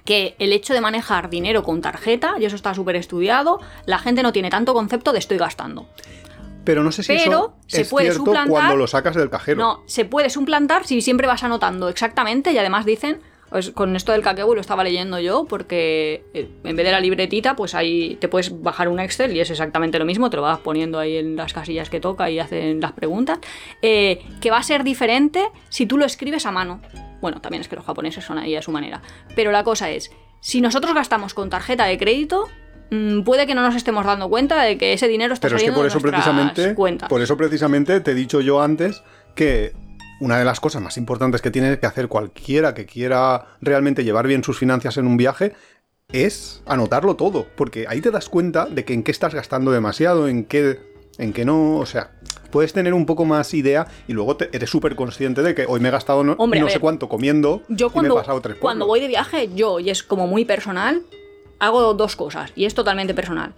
[0.05, 4.23] que el hecho de manejar dinero con tarjeta, y eso está súper estudiado, la gente
[4.23, 5.87] no tiene tanto concepto de estoy gastando.
[6.65, 9.61] Pero no sé si Pero eso se es puede cierto cuando lo sacas del cajero.
[9.61, 13.21] No, se puede suplantar si siempre vas anotando exactamente y además dicen,
[13.53, 17.01] pues con esto del kakegu lo estaba leyendo yo porque eh, en vez de la
[17.01, 20.43] libretita pues ahí te puedes bajar un Excel y es exactamente lo mismo, te lo
[20.43, 23.39] vas poniendo ahí en las casillas que toca y hacen las preguntas,
[23.83, 26.81] eh, que va a ser diferente si tú lo escribes a mano.
[27.21, 29.03] Bueno, también es que los japoneses son ahí a su manera,
[29.37, 30.11] pero la cosa es,
[30.41, 32.49] si nosotros gastamos con tarjeta de crédito,
[32.91, 35.63] mm, puede que no nos estemos dando cuenta de que ese dinero está Pero es
[35.63, 37.09] que saliendo por de eso nuestras precisamente, cuentas.
[37.11, 39.03] por eso precisamente te he dicho yo antes
[39.35, 39.73] que
[40.23, 44.27] una de las cosas más importantes que tiene que hacer cualquiera que quiera realmente llevar
[44.29, 45.53] bien sus finanzas en un viaje
[46.13, 50.29] es anotarlo todo, porque ahí te das cuenta de que en qué estás gastando demasiado,
[50.29, 50.79] en qué,
[51.19, 52.13] en qué no, o sea,
[52.51, 55.81] puedes tener un poco más idea y luego te- eres súper consciente de que hoy
[55.81, 58.57] me he gastado no, Hombre, no sé cuánto comiendo Yo y me he pasado tres
[58.61, 61.03] cuando voy de viaje, yo, y es como muy personal,
[61.59, 63.55] hago dos cosas, y es totalmente personal.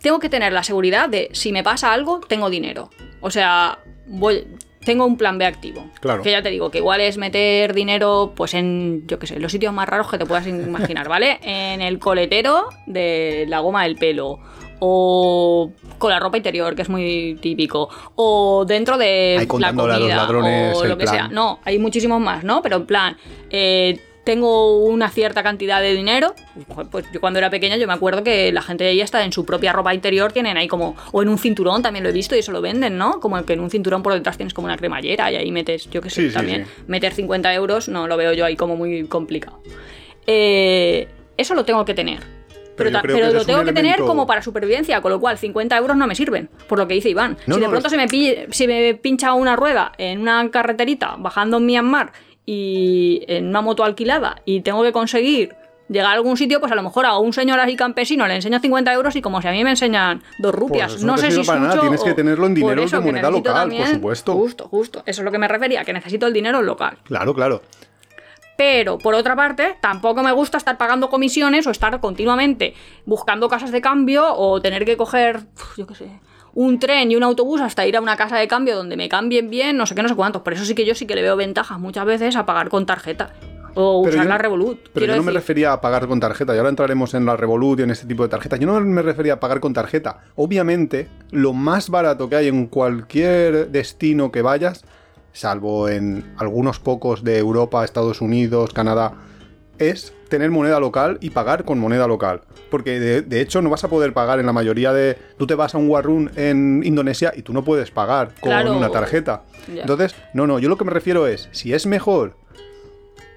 [0.00, 2.88] Tengo que tener la seguridad de si me pasa algo, tengo dinero.
[3.20, 4.46] O sea, voy,
[4.84, 5.84] tengo un plan B activo.
[6.00, 6.22] Claro.
[6.22, 9.52] Que ya te digo, que igual es meter dinero, pues en, yo qué sé, los
[9.52, 11.38] sitios más raros que te puedas imaginar, ¿vale?
[11.42, 14.38] En el coletero de la goma del pelo.
[14.82, 17.90] O con la ropa interior, que es muy típico.
[18.14, 20.16] O dentro de Ahí la contándole a los comida.
[20.16, 21.14] ladrones o lo que plan.
[21.14, 21.28] sea.
[21.28, 22.62] No, hay muchísimos más, ¿no?
[22.62, 23.16] Pero en plan,
[23.50, 24.00] eh,
[24.34, 26.34] tengo una cierta cantidad de dinero.
[26.68, 29.24] Joder, Pues yo cuando era pequeña yo me acuerdo que la gente de ahí está
[29.24, 32.12] en su propia ropa interior, tienen ahí como, o en un cinturón también lo he
[32.12, 33.18] visto y eso lo venden, ¿no?
[33.18, 36.00] Como que en un cinturón por detrás tienes como una cremallera y ahí metes, yo
[36.00, 36.82] qué sé, Sí, también sí.
[36.86, 39.60] meter 50 euros, no lo veo yo ahí como muy complicado.
[40.28, 42.20] Eh, eso lo tengo que tener.
[42.76, 46.06] Pero Pero, lo tengo que tener como para supervivencia, con lo cual 50 euros no
[46.06, 47.36] me sirven, por lo que dice Iván.
[47.46, 50.50] No, si de no, pronto se, me pille- se me pincha una rueda en una
[50.50, 52.12] carreterita bajando en Myanmar
[52.46, 55.54] y en una moto alquilada y tengo que conseguir
[55.88, 58.60] llegar a algún sitio, pues a lo mejor a un señor así campesino le enseño
[58.60, 60.92] 50 euros y como si a mí me enseñan dos rupias.
[60.92, 63.04] Pues eso no sé si para nada, mucho tienes que tenerlo en dinero eso, de
[63.04, 64.34] moneda local, por supuesto.
[64.34, 65.02] Justo, justo.
[65.04, 66.98] Eso es lo que me refería, que necesito el dinero local.
[67.04, 67.62] Claro, claro.
[68.56, 72.74] Pero, por otra parte, tampoco me gusta estar pagando comisiones o estar continuamente
[73.06, 75.40] buscando casas de cambio o tener que coger,
[75.78, 76.20] yo qué sé,
[76.54, 79.50] un tren y un autobús hasta ir a una casa de cambio donde me cambien
[79.50, 80.42] bien, no sé qué, no sé cuántos.
[80.42, 82.86] Por eso sí que yo sí que le veo ventajas muchas veces a pagar con
[82.86, 83.30] tarjeta
[83.74, 84.78] o Pero usar yo- la Revolut.
[84.92, 87.78] Pero yo no me refería a pagar con tarjeta, y ahora entraremos en la Revolut
[87.78, 88.58] y en este tipo de tarjetas.
[88.58, 90.18] Yo no me refería a pagar con tarjeta.
[90.34, 94.84] Obviamente, lo más barato que hay en cualquier destino que vayas,
[95.32, 99.12] salvo en algunos pocos de Europa, Estados Unidos, Canadá,
[99.80, 102.42] es tener moneda local y pagar con moneda local.
[102.70, 105.18] Porque de, de hecho no vas a poder pagar en la mayoría de...
[105.38, 108.76] Tú te vas a un Warun en Indonesia y tú no puedes pagar con Claro.
[108.76, 109.42] una tarjeta.
[109.68, 112.36] Entonces, no, no, yo lo que me refiero es, si es mejor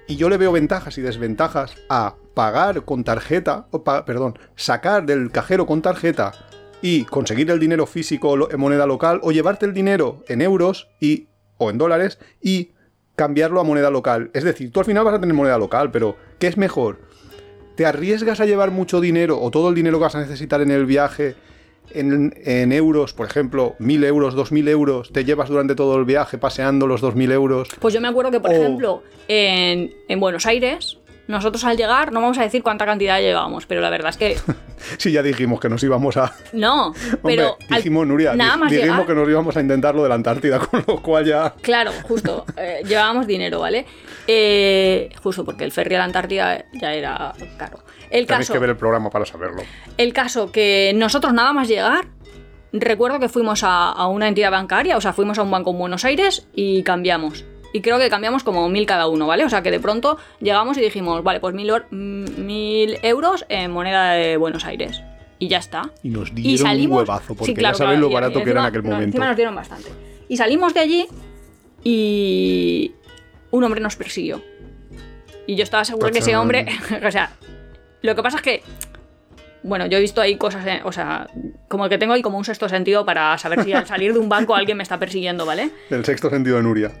[0.06, 5.06] y yo le veo ventajas y desventajas a pagar con tarjeta, o pa- perdón, sacar
[5.06, 6.32] del cajero con tarjeta
[6.82, 11.28] y conseguir el dinero físico en moneda local o llevarte el dinero en euros y
[11.56, 12.72] o en dólares y
[13.16, 14.30] cambiarlo a moneda local.
[14.32, 16.98] Es decir, tú al final vas a tener moneda local, pero ¿qué es mejor?
[17.76, 20.70] ¿Te arriesgas a llevar mucho dinero o todo el dinero que vas a necesitar en
[20.70, 21.34] el viaje
[21.90, 26.38] en, en euros, por ejemplo, 1.000 euros, 2.000 euros, te llevas durante todo el viaje
[26.38, 27.68] paseando los 2.000 euros?
[27.80, 32.12] Pues yo me acuerdo que, por O- ejemplo, en, en Buenos Aires, nosotros al llegar,
[32.12, 34.36] no vamos a decir cuánta cantidad llevábamos, pero la verdad es que
[34.98, 36.34] Sí, ya dijimos que nos íbamos a...
[36.52, 36.88] no.
[36.92, 40.02] Hombre, Pero al- dijimos, Nuria, nada más dijimos llegar, que nos íbamos a intentar lo
[40.02, 41.54] de la Antártida, con lo cual ya...
[41.62, 42.44] Claro, justo.
[42.58, 43.86] eh, llevábamos dinero, ¿vale?
[44.26, 47.78] Eh, justo porque el ferry a la Antártida ya era caro.
[48.10, 49.62] El Tenéis caso, que ver el programa para saberlo.
[49.96, 52.06] el caso que nosotros nada más llegar,
[52.72, 55.78] recuerdo que fuimos a, a una entidad bancaria, o sea, fuimos a un banco en
[55.78, 57.44] Buenos Aires y cambiamos.
[57.74, 59.44] Y creo que cambiamos como mil cada uno, ¿vale?
[59.44, 63.72] O sea que de pronto llegamos y dijimos, vale, pues mil, mm, mil euros en
[63.72, 65.02] moneda de Buenos Aires.
[65.40, 65.90] Y ya está.
[66.04, 66.92] Y nos Y dieron salimos.
[66.92, 68.90] un huevazo, porque Sí, claro, ya sabes claro, lo barato que era en aquel no,
[68.90, 69.08] momento.
[69.08, 69.88] Encima nos dieron bastante.
[70.28, 71.06] Y salimos de allí
[71.82, 72.92] y
[73.50, 74.40] un hombre nos persiguió.
[75.48, 76.68] Y yo estaba segura que ese hombre,
[77.04, 77.32] o sea,
[78.02, 78.62] lo que pasa es que,
[79.64, 81.26] bueno, yo he visto ahí cosas, eh, o sea,
[81.66, 84.28] como que tengo ahí como un sexto sentido para saber si al salir de un
[84.28, 85.70] banco alguien me está persiguiendo, ¿vale?
[85.90, 86.92] El sexto sentido de Nuria.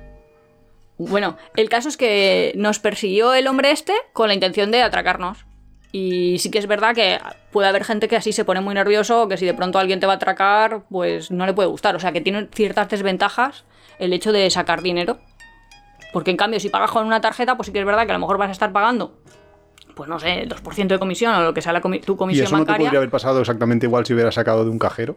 [0.98, 5.44] Bueno, el caso es que nos persiguió el hombre este con la intención de atracarnos.
[5.90, 7.20] Y sí que es verdad que
[7.52, 10.00] puede haber gente que así se pone muy nervioso, o que si de pronto alguien
[10.00, 11.94] te va a atracar, pues no le puede gustar.
[11.94, 13.64] O sea, que tiene ciertas desventajas
[14.00, 15.18] el hecho de sacar dinero.
[16.12, 18.14] Porque en cambio, si pagas con una tarjeta, pues sí que es verdad que a
[18.14, 19.18] lo mejor vas a estar pagando,
[19.96, 22.16] pues no sé, el 2% de comisión o lo que sea la comi- tu Y
[22.16, 25.16] comisión eso no te podría haber pasado exactamente igual si hubieras sacado de un cajero.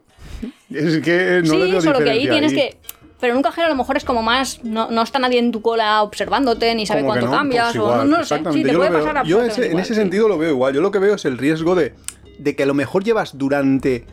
[0.71, 2.57] Es que no sí, solo que ahí tienes ahí.
[2.57, 2.77] que.
[3.19, 4.63] Pero en un cajero a lo mejor es como más.
[4.63, 7.77] No, no está nadie en tu cola observándote, ni sabe Como cuánto no, cambias, pues
[7.77, 8.37] o no, no lo sé.
[8.37, 9.99] Sí, te Yo lo puede veo- pasar yo ese- en igual, ese sí.
[9.99, 10.73] sentido lo veo igual.
[10.75, 11.95] Yo lo que veo es el riesgo de,
[12.37, 14.05] de que a lo mejor llevas durante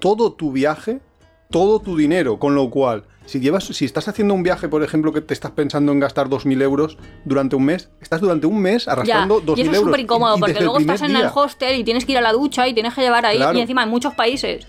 [0.00, 1.00] todo tu viaje,
[1.50, 5.12] todo tu dinero, con lo cual, si llevas, si estás haciendo un viaje, por ejemplo,
[5.12, 8.88] que te estás pensando en gastar 2.000 euros durante un mes, estás durante un mes
[8.88, 9.88] arrastrando y 2.000 eso es euros.
[9.88, 12.32] súper incómodo y porque luego estás en el hostel y tienes que ir a la
[12.32, 13.38] ducha y tienes que llevar ahí.
[13.38, 13.56] Claro.
[13.58, 14.66] Y encima en muchos países.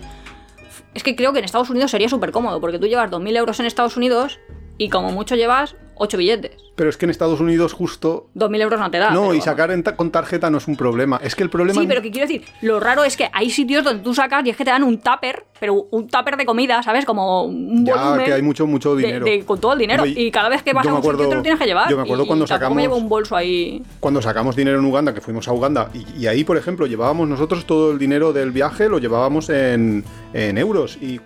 [0.94, 3.60] Es que creo que en Estados Unidos sería súper cómodo porque tú llevas 2.000 euros
[3.60, 4.40] en Estados Unidos
[4.78, 6.52] y como mucho llevas 8 billetes.
[6.76, 8.28] Pero es que en Estados Unidos justo...
[8.34, 9.10] 2.000 euros no te da.
[9.10, 11.20] No, pero y sacar en ta- con tarjeta no es un problema.
[11.22, 11.78] Es que el problema...
[11.78, 14.50] Sí, pero que quiero decir, lo raro es que hay sitios donde tú sacas y
[14.50, 17.04] es que te dan un tupper, pero un tupper de comida, ¿sabes?
[17.04, 19.26] Como un Ya, volumen que hay mucho, mucho dinero.
[19.26, 20.06] de- con todo el dinero.
[20.06, 21.90] Y cada vez que vas a un sitio te lo tienes que llevar.
[21.90, 23.82] yo me acuerdo y- cuando y sacamos- me llevo un bolso ahí.
[24.00, 27.28] cuando sacamos dinero en Uganda, que fuimos a Uganda, y, y ahí, por ejemplo, llevábamos
[27.28, 30.96] nosotros todo el dinero del viaje, lo llevábamos en, en euros.
[31.02, 31.20] Y,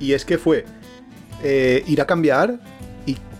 [0.00, 0.64] y es que fue
[1.42, 2.58] eh, ir a cambiar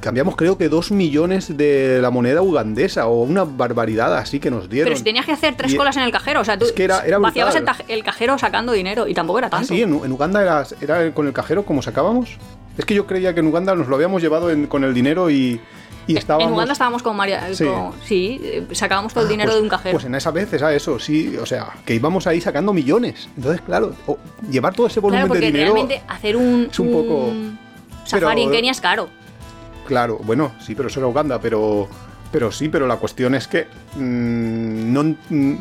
[0.07, 4.69] cambiamos creo que dos millones de la moneda ugandesa o una barbaridad así que nos
[4.71, 4.87] dieron.
[4.87, 6.73] Pero si tenías que hacer tres Y- colas en el cajero, o sea, tú Es
[6.73, 9.67] que era- era vaciabas el, el cajero sacando dinero y tampoco era Ah, tanto.
[9.69, 12.39] sí, en, en Uganda era, era con el cajero como sacábamos.
[12.79, 15.29] Es que yo creía que en Uganda nos lo habíamos llevado en- con el dinero
[15.29, 15.61] y,
[16.07, 16.47] y estábamos...
[16.49, 17.53] En Uganda estábamos con María.
[17.53, 17.65] Sí.
[17.65, 19.93] con- sí, eh, sacábamos todo el Ah, dinero pues- de un cajero.
[19.95, 23.29] Pues en esa vez era eso, sí, o sea, que íbamos ahí sacando millones.
[23.37, 24.19] Entonces, claro, o-
[24.51, 25.75] llevar todo ese volumen claro, porque de dinero...
[25.75, 27.33] realmente hacer un, es un poco-
[28.05, 29.09] safari en Pero- Kenia es caro.
[29.87, 31.89] Claro, bueno, sí, pero eso era Uganda, pero,
[32.33, 35.55] pero sí, pero la cuestión es que mm, no, mm,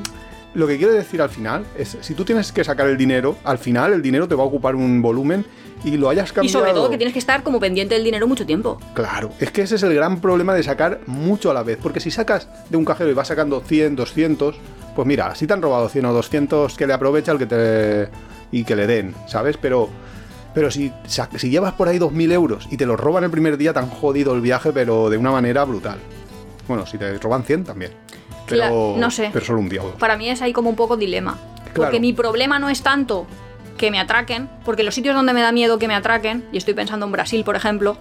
[0.56, 3.58] lo que quiero decir al final es, si tú tienes que sacar el dinero, al
[3.58, 5.46] final el dinero te va a ocupar un volumen
[5.84, 6.60] y lo hayas Y cambiado.
[6.60, 8.80] sobre todo que tienes que estar como pendiente del dinero mucho tiempo.
[8.94, 12.00] Claro, es que ese es el gran problema de sacar mucho a la vez, porque
[12.00, 14.56] si sacas de un cajero y vas sacando 100, 200,
[14.96, 18.10] pues mira, si te han robado 100 o 200, que le aprovecha el que te...
[18.52, 19.58] y que le den, ¿sabes?
[19.58, 19.90] Pero...
[20.56, 20.92] Pero si,
[21.36, 23.90] si llevas por ahí 2.000 euros y te los roban el primer día, te han
[23.90, 26.00] jodido el viaje, pero de una manera brutal.
[26.68, 27.92] Bueno, si te roban 100 también.
[28.48, 29.30] Pero, Cla- no sé.
[29.34, 29.96] Pero solo un día o dos.
[30.00, 31.38] Para mí es ahí como un poco dilema.
[31.66, 32.00] Porque Claro.
[32.00, 33.28] mi problema no es tanto
[33.78, 36.74] que me atraquen, porque los sitios donde me da miedo que me atraquen, y estoy
[36.74, 37.98] pensando en Brasil, por ejemplo,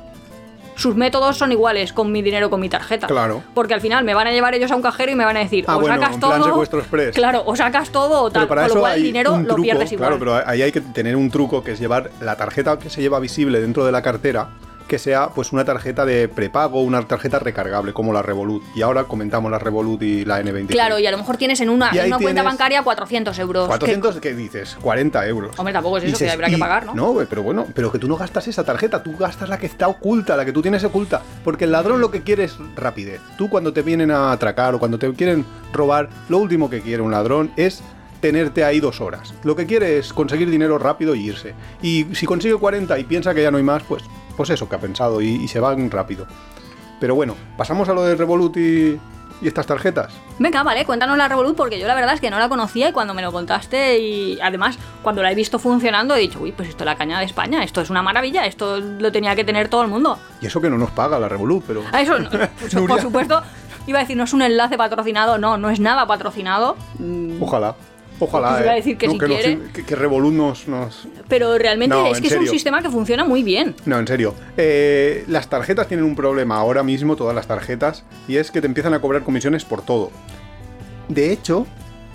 [0.76, 3.06] sus métodos son iguales con mi dinero, con mi tarjeta.
[3.06, 3.42] Claro.
[3.54, 5.40] Porque al final me van a llevar ellos a un cajero y me van a
[5.40, 6.64] decir, Ah, o bueno, sacas todo.
[7.12, 8.42] Claro, o sacas todo o tal.
[8.42, 10.08] Pero para Con lo eso cual hay el dinero lo pierdes igual.
[10.10, 13.00] Claro, pero ahí hay que tener un truco que es llevar la tarjeta que se
[13.00, 14.48] lleva visible dentro de la cartera,
[14.86, 18.62] que sea pues una tarjeta de prepago, una tarjeta recargable, como la Revolut.
[18.74, 20.66] Y ahora comentamos la Revolut y la N26.
[20.68, 23.64] Claro, y a lo mejor tienes en una, en una cuenta bancaria 400 euros.
[23.64, 24.76] que- 400, ¿qué dices?
[24.80, 25.58] 40 euros.
[25.58, 26.94] Hombre, tampoco es eso, Dices, que habrá que pagar, ¿no?
[26.94, 29.88] No, pero bueno, pero que tú no gastas esa tarjeta, tú gastas la que está
[29.88, 31.22] oculta, la que tú tienes oculta.
[31.42, 33.20] Porque el ladrón lo que quiere es rapidez.
[33.38, 37.02] Tú cuando te vienen a atracar o cuando te quieren robar, lo último que quiere
[37.02, 37.82] un ladrón es
[38.20, 39.34] tenerte ahí dos horas.
[39.44, 41.54] Lo que quiere es conseguir dinero rápido y irse.
[41.82, 44.02] Y si consigue 40 y piensa que ya no hay más, pues,
[44.36, 46.26] pues eso que ha pensado y, y se van rápido.
[47.00, 48.98] Pero bueno, pasamos a lo de Revolut y,
[49.40, 50.12] y estas tarjetas.
[50.38, 52.92] Venga, vale, cuéntanos la Revolut porque yo la verdad es que no la conocía y
[52.92, 56.68] cuando me lo contaste y además cuando la he visto funcionando he dicho, uy, pues
[56.68, 59.68] esto es la caña de España, esto es una maravilla, esto lo tenía que tener
[59.68, 60.18] todo el mundo.
[60.40, 61.82] Y eso que no nos paga la Revolut, pero...
[61.92, 63.42] Ah, eso, no, pues, por supuesto,
[63.86, 67.74] iba a decir, no es un enlace patrocinado, no, no es nada patrocinado, mm, Ojalá.
[68.20, 68.60] Ojalá.
[68.62, 69.58] Iba a decir que si nos- quiere.
[69.72, 73.24] que, que Revolut nos- nos, pero realmente No, es que es un sistema que funciona
[73.24, 73.74] muy bien.
[73.86, 74.34] No, en serio.
[74.56, 78.66] Eh, las tarjetas tienen un problema ahora mismo, todas las tarjetas, y es que te
[78.66, 80.10] empiezan a cobrar comisiones por todo.
[81.08, 81.66] De hecho,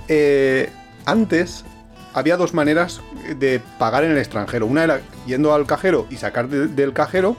[0.08, 0.70] eh,
[1.06, 1.66] antes
[2.14, 3.02] había dos maneras
[3.38, 4.66] de pagar en el extranjero.
[4.66, 7.36] Una era yendo al cajero y sacar de- del cajero,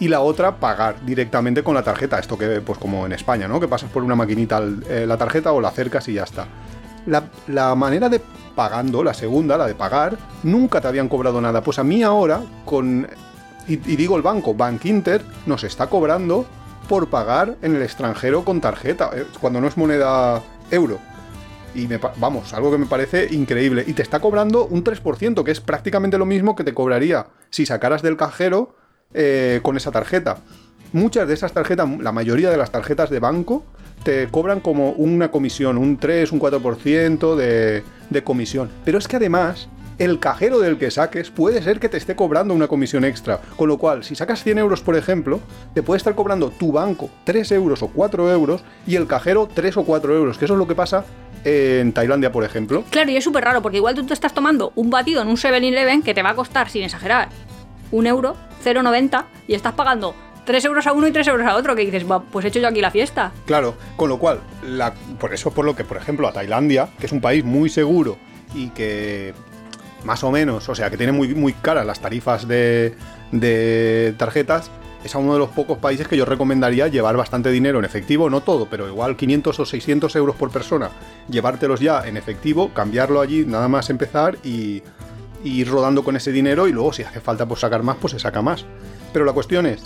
[0.00, 2.18] y la otra pagar directamente con la tarjeta.
[2.18, 3.58] Esto que, pues como en España, ¿no?
[3.60, 6.46] Que pasas por una maquinita eh, la tarjeta o la acercas y ya está.
[7.08, 8.20] La, manera de
[8.54, 11.62] pagando, la segunda, la de pagar, nunca te habían cobrado nada.
[11.62, 13.08] Pues a mí ahora, con.
[13.66, 16.46] Y, digo el banco, Bank Inter, nos está cobrando
[16.88, 20.98] por pagar en el extranjero con tarjeta, eh, cuando no es moneda euro.
[21.74, 23.84] Y me, vamos, algo que me parece increíble.
[23.86, 27.66] Y te está cobrando un 3%, que es prácticamente lo mismo que te cobraría si
[27.66, 28.74] sacaras del cajero
[29.14, 30.38] eh, con esa tarjeta.
[30.92, 33.64] Muchas de esas tarjetas, la mayoría de las tarjetas de banco,
[34.04, 38.70] te cobran como una comisión, un 3, un 4% de, de comisión.
[38.84, 42.54] Pero es que además, el cajero del que saques puede ser que te esté cobrando
[42.54, 43.40] una comisión extra.
[43.56, 45.40] Con lo cual, si sacas 100 euros, por ejemplo,
[45.74, 49.76] te puede estar cobrando tu banco 3 euros o 4 euros y el cajero 3
[49.76, 51.04] o 4 euros, que eso es lo que pasa
[51.44, 52.84] en Tailandia, por ejemplo.
[52.90, 55.36] Claro, y es súper raro, porque igual tú te estás tomando un batido en un
[55.36, 57.28] 7-Eleven que te va a costar, sin exagerar,
[57.90, 60.14] un euro, 0,90, y estás pagando
[60.48, 62.58] 3 euros a uno y 3 euros a otro, que dices, "Va, pues he hecho
[62.58, 63.32] yo aquí la fiesta.
[63.44, 64.40] Claro, con lo cual,
[65.20, 68.16] por eso por lo que, por ejemplo, a Tailandia, que es un país muy seguro
[68.54, 69.34] y que
[70.04, 72.94] más o menos, o sea, que tiene muy, muy caras las tarifas de,
[73.30, 74.70] de tarjetas,
[75.04, 78.30] es a uno de los pocos países que yo recomendaría llevar bastante dinero en efectivo,
[78.30, 80.88] no todo, pero igual 500 o 600 euros por persona,
[81.28, 84.82] llevártelos ya en efectivo, cambiarlo allí, nada más empezar y,
[85.44, 88.18] ir rodando con ese dinero y luego si hace falta pues sacar más, pues se
[88.18, 88.64] saca más.
[89.12, 89.82] Pero la cuestión es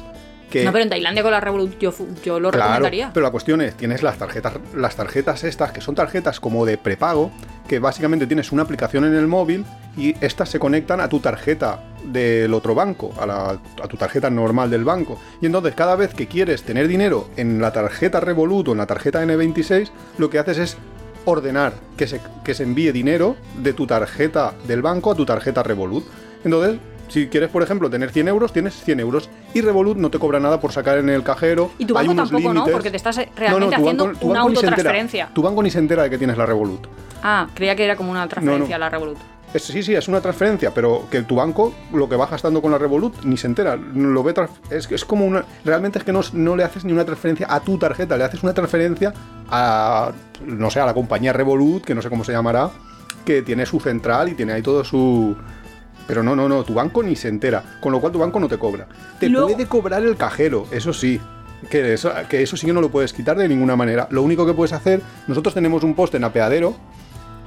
[0.52, 0.64] que...
[0.64, 3.10] No, pero en Tailandia con la Revolut yo, lo Claro, recomendaría.
[3.12, 6.78] pero la cuestión es, tienes las tarjetas, las tarjetas estas, que son tarjetas como de
[6.78, 7.30] prepago,
[7.66, 9.64] que básicamente tienes una aplicación en el móvil
[9.96, 13.50] y estas se conectan a tu tarjeta del otro banco, a, la-
[13.82, 15.18] a tu tarjeta normal del banco.
[15.40, 18.86] Y entonces cada vez que quieres tener dinero en la tarjeta Revolut o en la
[18.86, 20.76] tarjeta N26, lo que haces es
[21.24, 25.62] ordenar que se, que se envíe dinero de tu tarjeta del banco a tu tarjeta
[25.62, 26.04] Revolut.
[26.44, 26.80] Entonces,
[27.12, 29.28] si quieres, por ejemplo, tener 100 euros, tienes 100 euros.
[29.54, 31.70] Y Revolut no te cobra nada por sacar en el cajero.
[31.78, 32.66] Y tu Hay banco unos tampoco, ¿no?
[32.66, 35.28] Porque te estás eh, realmente haciendo banco- una autotransferencia.
[35.34, 36.86] Tu banco ni se entera de que tienes la Revolut.
[37.22, 39.18] Ah, creía que era como una transferencia la Revolut.
[39.52, 42.72] Es- sí, sí, es una transferencia, pero que tu banco lo que va gastando con
[42.72, 43.76] la Revolut ni se entera.
[43.76, 44.32] Lo ve
[44.70, 45.44] es, que es como una.
[45.64, 48.42] Realmente es que no, no le haces ni una transferencia a tu tarjeta, le haces
[48.42, 49.12] una transferencia
[49.50, 50.10] a.
[50.46, 52.70] No sé, a la compañía Revolut, que no sé cómo se llamará,
[53.26, 55.36] que tiene su central y tiene ahí todo su.
[56.12, 57.64] Pero no, no, no, tu banco ni se entera.
[57.80, 58.86] Con lo cual tu banco no te cobra.
[59.18, 61.18] Te luego- puede cobrar el cajero, eso sí.
[61.70, 64.08] Que eso, que eso sí que no lo puedes quitar de ninguna manera.
[64.10, 66.74] Lo único que puedes hacer, nosotros tenemos un post en apeadero,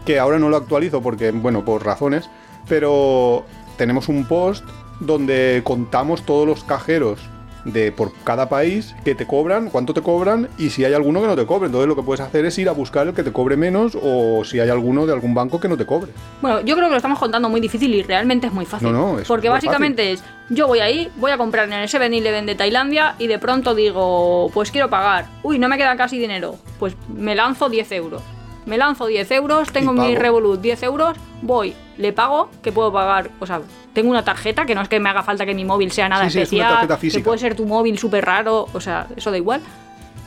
[0.04, 2.28] que ahora no lo actualizo porque, bueno, por razones,
[2.67, 3.45] pero
[3.78, 4.65] tenemos un post
[4.99, 7.19] donde contamos todos los cajeros
[7.65, 11.28] de por cada país que te cobran, cuánto te cobran y si hay alguno que
[11.28, 11.65] no te cobre.
[11.65, 14.43] Entonces lo que puedes hacer es ir a buscar el que te cobre menos o
[14.45, 16.12] si hay alguno de algún banco que no te cobre.
[16.41, 18.91] Bueno, yo creo que lo estamos contando muy difícil y realmente es muy fácil.
[18.91, 22.45] No, no, es Porque básicamente es, yo voy ahí, voy a comprar en el 7-Eleven
[22.45, 25.25] de Tailandia y de pronto digo, pues quiero pagar.
[25.43, 26.56] Uy, no me queda casi dinero.
[26.80, 28.21] Pues me lanzo 10 euros.
[28.65, 30.15] Me lanzo 10 euros, tengo mi.
[30.15, 33.62] Revolut 10 euros, voy, le pago, que puedo pagar, o sea,
[33.93, 36.25] tengo una tarjeta, que no es que me haga falta que mi móvil sea nada
[36.25, 39.08] Sí, sí, es una especial, tarjeta que puede ser tu móvil súper raro, o sea,
[39.15, 39.62] eso da igual.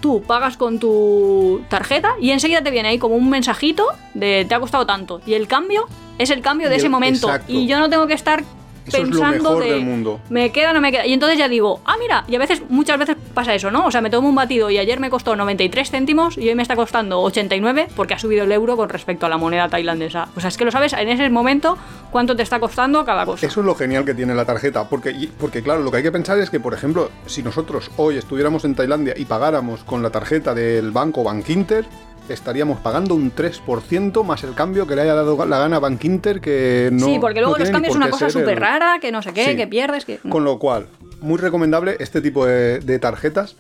[0.01, 4.55] Tú pagas con tu tarjeta y enseguida te viene ahí como un mensajito de te
[4.55, 5.21] ha costado tanto.
[5.27, 7.27] Y el cambio es el cambio de ese momento.
[7.27, 7.53] exacto.
[7.53, 8.45] Y yo no tengo que estar
[8.89, 10.21] Eso es lo pensando mejor de del mundo.
[10.31, 11.07] me queda no me queda.
[11.07, 13.87] Y entonces ya digo, ah, mira, y a veces, muchas veces pasa eso, ¿no?
[13.87, 16.63] O sea, me tomo un batido y ayer me costó 93 céntimos y hoy me
[16.63, 20.29] está costando 89 porque ha subido el euro con respecto a la moneda tailandesa.
[20.37, 21.77] O sea, es que lo sabes en ese momento
[22.11, 23.47] cuánto te está costando cada cosa.
[23.47, 26.13] Eso es lo genial que tiene la tarjeta, porque, porque claro, lo que hay que
[26.13, 30.11] pensar es que, por ejemplo, si nosotros hoy estuviéramos en Tailandia y pagáramos con la
[30.11, 31.87] tarjeta del banco Bank Inter,
[32.35, 36.05] estaríamos pagando un 3% más el cambio que le haya dado la gana a Bank
[36.05, 37.07] Inter, que no...
[37.07, 39.33] sí, porque luego no los cambios es una cosa súper el- rara, que no sé
[39.33, 39.57] qué, Sí.
[39.57, 40.19] que pierdes, que...
[40.19, 40.87] Con lo cual,
[41.21, 43.57] muy recomendable este tipo de, de tarjetas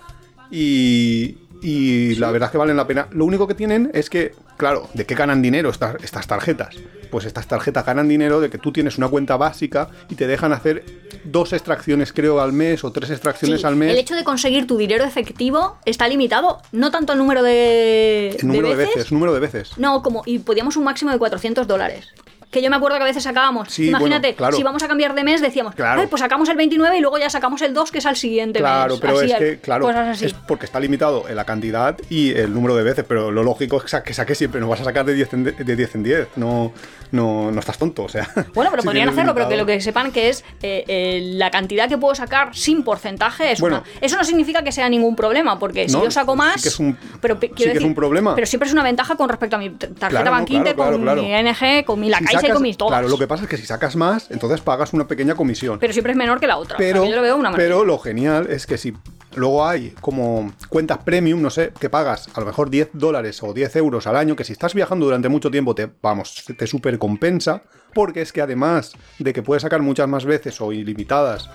[0.50, 3.08] y, y la verdad es que valen la pena.
[3.10, 6.76] Lo único que tienen es que, claro, ¿de qué ganan dinero estas, estas tarjetas?
[7.10, 10.52] Pues estas tarjetas ganan dinero de que tú tienes una cuenta básica y te dejan
[10.52, 10.84] hacer
[11.24, 13.90] dos extracciones, creo, al mes o tres extracciones Sí, al mes.
[13.92, 18.46] El hecho de conseguir tu dinero efectivo está limitado, no tanto el número de, El
[18.46, 19.78] número de veces, veces, número de veces.
[19.78, 22.08] No, como, y podíamos un máximo de 400 dólares.
[22.50, 23.68] Que yo me acuerdo que a veces sacábamos.
[23.70, 24.56] Sí, Imagínate, bueno, claro.
[24.56, 26.00] si vamos a cambiar de mes, decíamos, Claro.
[26.00, 28.60] "Ay, pues sacamos el 29 y luego ya sacamos el 2, que es al siguiente
[28.60, 29.00] Claro, mes.
[29.02, 30.24] pero Así, es que, claro, así.
[30.24, 33.76] es porque está limitado en la cantidad y el número de veces, pero lo lógico
[33.76, 35.76] es que sa- que saques siempre, no vas a sacar de 10 en, de, de
[35.76, 36.72] 10 en 10, no,
[37.12, 38.28] no, no estás tonto, o sea.
[38.54, 41.50] Bueno, pero si podrían hacerlo, pero que lo que sepan que es eh, eh, la
[41.50, 43.78] cantidad que puedo sacar sin porcentaje es Bueno.
[43.86, 44.00] una.
[44.00, 46.62] Eso no significa que sea ningún problema, porque si yo saco sí más.
[46.62, 48.34] que es un- pero pe- sí quiero que es un problema.
[48.34, 51.28] Pero siempre es una ventaja con respecto a mi tarjeta Claro, no, con claro, mi
[51.32, 52.90] NG, con mi La Si Caixa y con mis todas.
[52.92, 55.78] Claro, lo que pasa es que si sacas más, entonces pagas una pequeña comisión.
[55.78, 56.76] Pero siempre es menor que la otra.
[56.76, 58.92] o sea, Pero, yo lo veo una pero lo genial es que si
[59.34, 63.52] luego hay como cuentas premium, no sé, que pagas a lo mejor 10 dólares o
[63.52, 66.98] 10 euros al año, que si estás viajando durante mucho tiempo te, vamos, te super
[66.98, 67.62] compensa,
[67.94, 71.50] porque es que además de que puedes sacar muchas más veces o ilimitadas,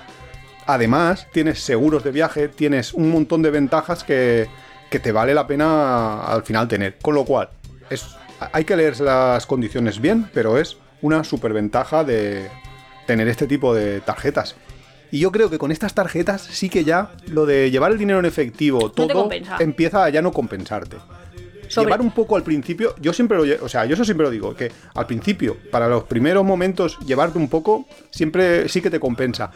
[0.66, 4.48] además tienes seguros de viaje, tienes un montón de ventajas que,
[4.90, 6.98] que te vale la pena al final tener.
[7.02, 7.50] Con lo cual,
[7.90, 8.16] es,
[8.52, 12.50] hay que leer las condiciones bien, pero es una superventaja de
[13.06, 14.56] tener este tipo de tarjetas.
[15.14, 18.18] Y yo creo que con estas tarjetas sí que ya lo de llevar el dinero
[18.18, 20.98] en efectivo, todo empieza a ya no compensarte.
[21.68, 24.32] Sobre- Llevar un poco al principio, yo siempre lo, o sea, yo eso siempre lo
[24.32, 29.00] digo, que al principio, para los primeros momentos, llevarte un poco, siempre sí que te
[29.00, 29.52] compensa.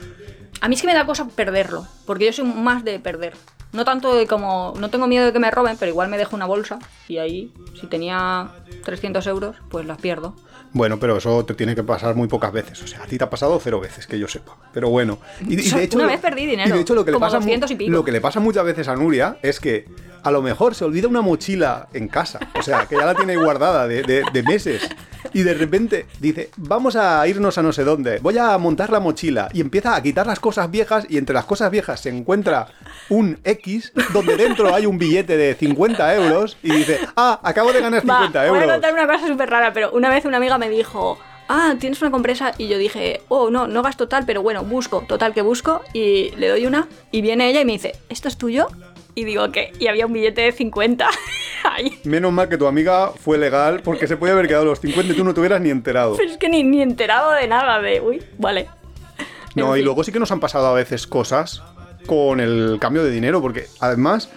[0.61, 3.33] A mí es que me da cosa perderlo, porque yo soy más de perder.
[3.73, 4.73] No tanto de como.
[4.79, 7.51] No tengo miedo de que me roben, pero igual me dejo una bolsa y ahí,
[7.79, 8.49] si tenía
[8.85, 10.35] 300 euros, pues las pierdo.
[10.77, 12.81] Bueno, pero eso te tiene que pasar muy pocas veces.
[12.83, 14.55] O sea, a ti te ha pasado cero veces, que yo sepa.
[14.73, 15.17] Pero bueno.
[15.41, 17.19] Y, y Una de hecho, lo- vez perdí dinero, Y de hecho, lo que, le
[17.19, 17.91] pasa, mu- 200 y pico.
[17.91, 19.85] lo que le pasa muchas veces a Nuria es que
[20.23, 22.39] a lo mejor se olvida una mochila en casa.
[22.59, 24.87] O sea, que ya la tiene guardada de, de- de meses.
[25.33, 28.19] Y de repente dice, vamos a irnos a no sé dónde.
[28.19, 29.49] Voy a montar la mochila.
[29.53, 31.05] Y empieza a quitar las cosas viejas.
[31.09, 32.67] Y entre las cosas viejas se encuentra
[33.09, 36.57] un X donde dentro hay un billete de 50 euros.
[36.63, 38.63] Y dice, ah, acabo de ganar 50 Va, euros.
[38.63, 41.75] Voy a contar una cosa súper rara, pero una vez una amiga me dijo, ah,
[41.79, 45.33] tienes una compresa, y yo dije, oh, no, no gasto tal, pero bueno, busco, total
[45.33, 48.67] que busco, y le doy una, y viene ella y me dice, ¿esto es tuyo?
[49.17, 49.73] Y digo, ¿qué?
[49.79, 51.07] Y había un billete de 50
[51.75, 51.99] ahí.
[52.03, 55.15] Menos mal que tu amiga fue legal porque se puede haber quedado los 50 y
[55.15, 56.15] tú no te hubieras ni enterado.
[56.17, 58.67] Pero es que ni, ni enterado de nada, de, uy, vale.
[59.55, 59.85] No, En y fin.
[59.85, 61.63] luego sí que nos han pasado a veces cosas
[62.05, 64.29] con el cambio de dinero, porque además,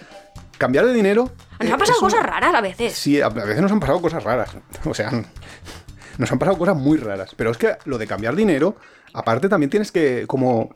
[0.57, 1.31] cambiar de dinero.
[1.59, 2.95] Nos eh, han pasado es un- cosas raras a veces.
[2.95, 4.57] Sí, a a veces nos han pasado cosas raras.
[4.87, 5.11] O sea,
[6.17, 7.35] nos han pasado cosas muy raras.
[7.37, 8.77] Pero es que lo de cambiar dinero,
[9.13, 10.75] aparte también tienes que como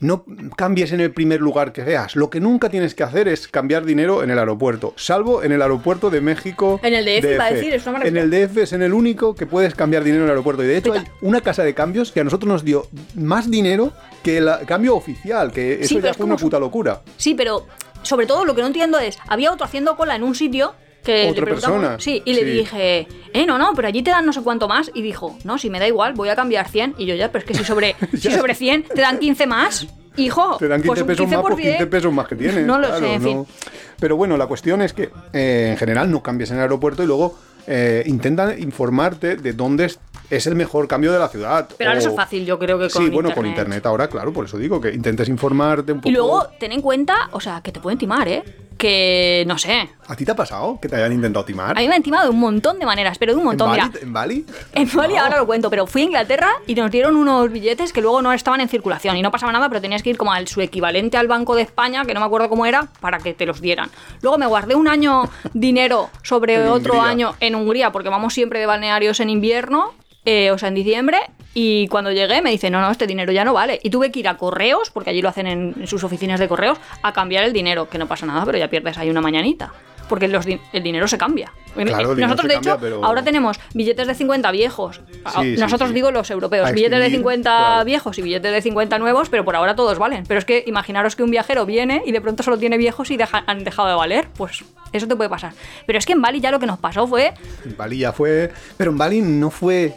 [0.00, 0.24] no
[0.56, 2.16] cambies en el primer lugar que veas.
[2.16, 5.62] Lo que nunca tienes que hacer es cambiar dinero en el aeropuerto, salvo en el
[5.62, 6.80] aeropuerto de México.
[6.82, 9.46] En el DF, a decir, es una En el DF es en el único que
[9.46, 10.64] puedes cambiar dinero en el aeropuerto.
[10.64, 13.92] Y de hecho, hay una casa de cambios que a nosotros nos dio más dinero
[14.22, 17.02] que el cambio oficial, que eso Sí, ya fue una puta locura.
[17.16, 17.66] Sí, pero
[18.02, 20.74] sobre todo lo que no entiendo es, había otro haciendo cola en un sitio
[21.04, 22.50] que Otra persona, sí, y le sí.
[22.50, 25.58] dije, eh, no, no, pero allí te dan no sé cuánto más, y dijo, no,
[25.58, 27.64] si me da igual, voy a cambiar 100, y yo ya, pero es que si
[27.64, 29.86] sobre, si sobre 100 te dan 15 más,
[30.16, 31.90] hijo, Te dan 15 pues pesos 15 más, por pues 15 100.
[31.90, 32.66] pesos más que tienes.
[32.66, 33.28] No lo claro, sé, en no.
[33.28, 33.54] fin.
[33.98, 37.06] Pero bueno, la cuestión es que eh, en general no cambies en el aeropuerto y
[37.06, 39.90] luego eh, intentan informarte de dónde
[40.30, 41.68] es, el mejor cambio de la ciudad.
[41.76, 44.08] Pero ahora o- eso es fácil, yo creo que con Sí, bueno, con internet ahora,
[44.08, 46.08] claro, por eso digo que intentes informarte un poco.
[46.08, 48.42] Y luego, ten en cuenta, o sea, que te pueden timar, ¿eh?
[48.80, 51.76] Que, no sé, ¿A ti te ha pasado que te hayan intentado timar?
[51.76, 53.68] a mí me han timado de un montón de maneras, pero de un ¿En montón,
[53.70, 53.82] Bali?
[53.82, 54.00] mira.
[54.02, 54.46] ¿En Bali?
[54.72, 55.20] En Bali No.
[55.22, 58.32] ahora lo cuento, pero fui a Inglaterra y nos dieron unos billetes que luego no
[58.32, 61.18] estaban en circulación y no pasaba nada, pero tenías que ir como al su equivalente
[61.18, 63.90] al Banco de España, que no me acuerdo cómo era, para que te los dieran.
[64.22, 67.10] Luego me guardé un año dinero sobre En otro Hungría.
[67.10, 69.92] año en Hungría, porque vamos siempre de balnearios en invierno,
[70.24, 71.18] eh, o sea, en diciembre,
[71.54, 73.80] y cuando llegué me dice, no, no, este dinero ya no vale.
[73.82, 76.48] Y tuve que ir a correos, porque allí lo hacen en, en sus oficinas de
[76.48, 79.72] correos, a cambiar el dinero, que no pasa nada, pero ya pierdes ahí una mañanita.
[80.08, 81.52] Porque los di- el dinero se cambia.
[81.72, 85.00] Claro, Nosotros, de cambia, hecho, pero- ahora tenemos billetes de 50 viejos.
[85.40, 85.94] Sí, sí, Nosotros sí.
[85.94, 87.84] digo los europeos, A billetes de extinguir, 50 claro.
[87.84, 90.24] viejos y billetes de 50 nuevos, pero por ahora todos valen.
[90.26, 93.16] Pero es que imaginaros que un viajero viene y de pronto solo tiene viejos y
[93.16, 94.26] deja- han dejado de valer.
[94.36, 95.52] Pues eso te puede pasar.
[95.86, 97.32] Pero es que en Bali ya lo que nos pasó fue
[97.64, 98.50] En Bali ya fue.
[98.76, 99.94] Pero en Bali no fue.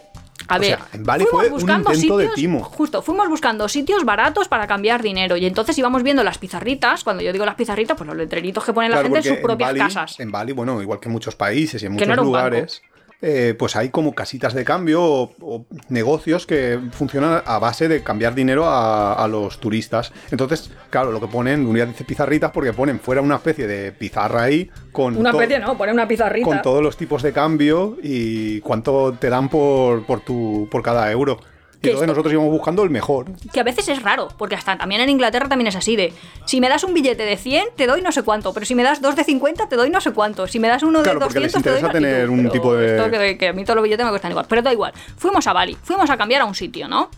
[0.48, 2.64] A o ver, sea, en Bali fuimos fue un buscando intento de sitios- timo.
[2.64, 5.38] Justo, fuimos buscando sitios baratos para cambiar dinero.
[5.38, 7.04] Y entonces íbamos viendo las pizarritas.
[7.04, 9.70] Cuando yo digo las pizarritas, pues los letreritos que pone la gente en sus propias
[9.70, 10.20] Bali, casas.
[10.20, 12.82] En Bali, bueno, igual que en muchos países y en Que muchos no lugares,
[13.26, 18.04] eh, pues hay como casitas de cambio o, o negocios que funcionan a base de
[18.04, 20.12] cambiar dinero a, a los turistas.
[20.30, 24.44] Entonces, claro, lo que ponen, unidad dice pizarritas porque ponen fuera una especie de pizarra
[24.44, 25.78] ahí con, Una especie, ¿no?
[25.78, 26.46] Pone una pizarrita.
[26.46, 31.10] con todos los tipos de cambio y cuánto te dan por, por, tu, por cada
[31.10, 31.40] euro.
[31.84, 33.26] Y entonces esto- nosotros íbamos buscando el mejor.
[33.52, 36.14] Que a veces es raro, porque hasta también en Inglaterra también es así de,
[36.46, 38.84] si me das un billete de 100, te doy no sé cuánto, pero si me
[38.84, 41.20] das dos de 50, te doy no sé cuánto, si me das uno de Claro,
[41.20, 43.76] porque 200, les te doy tener un tipo de- Esto que, que a mí todos
[43.76, 44.94] los billetes me cuestan igual, pero da igual.
[45.18, 47.10] Fuimos a Bali, fuimos a cambiar a un sitio, ¿no?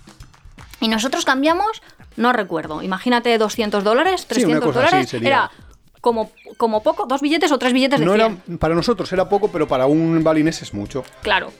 [0.82, 1.82] Y nosotros cambiamos,
[2.18, 5.52] no recuerdo, imagínate 200 dólares, 300 Sí, una cosa así dólares, era
[6.02, 8.42] como, como poco, dos billetes o tres billetes de No 100.
[8.48, 11.04] era, para nosotros era poco, pero para un balinés es mucho.
[11.22, 11.52] Claro.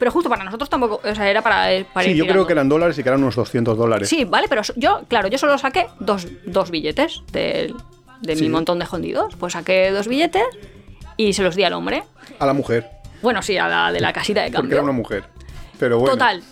[0.00, 2.46] Pero justo para nosotros tampoco, o sea, era para, eh, para Sí, ir yo creo
[2.46, 4.08] que eran dólares y que eran unos 200 dólares.
[4.08, 7.72] Sí, vale, pero yo, claro, yo solo saqué dos, dos billetes de,
[8.34, 8.42] Sí.
[8.42, 9.36] mi montón de jondidos.
[9.36, 10.42] Pues saqué dos billetes
[11.18, 12.02] y se los di al hombre.
[12.38, 12.88] A la mujer,
[13.22, 14.74] Bueno, sí, a la de la casita de porque cambio.
[14.76, 15.24] era una mujer.
[15.78, 16.12] Pero bueno.
[16.14, 16.42] Total.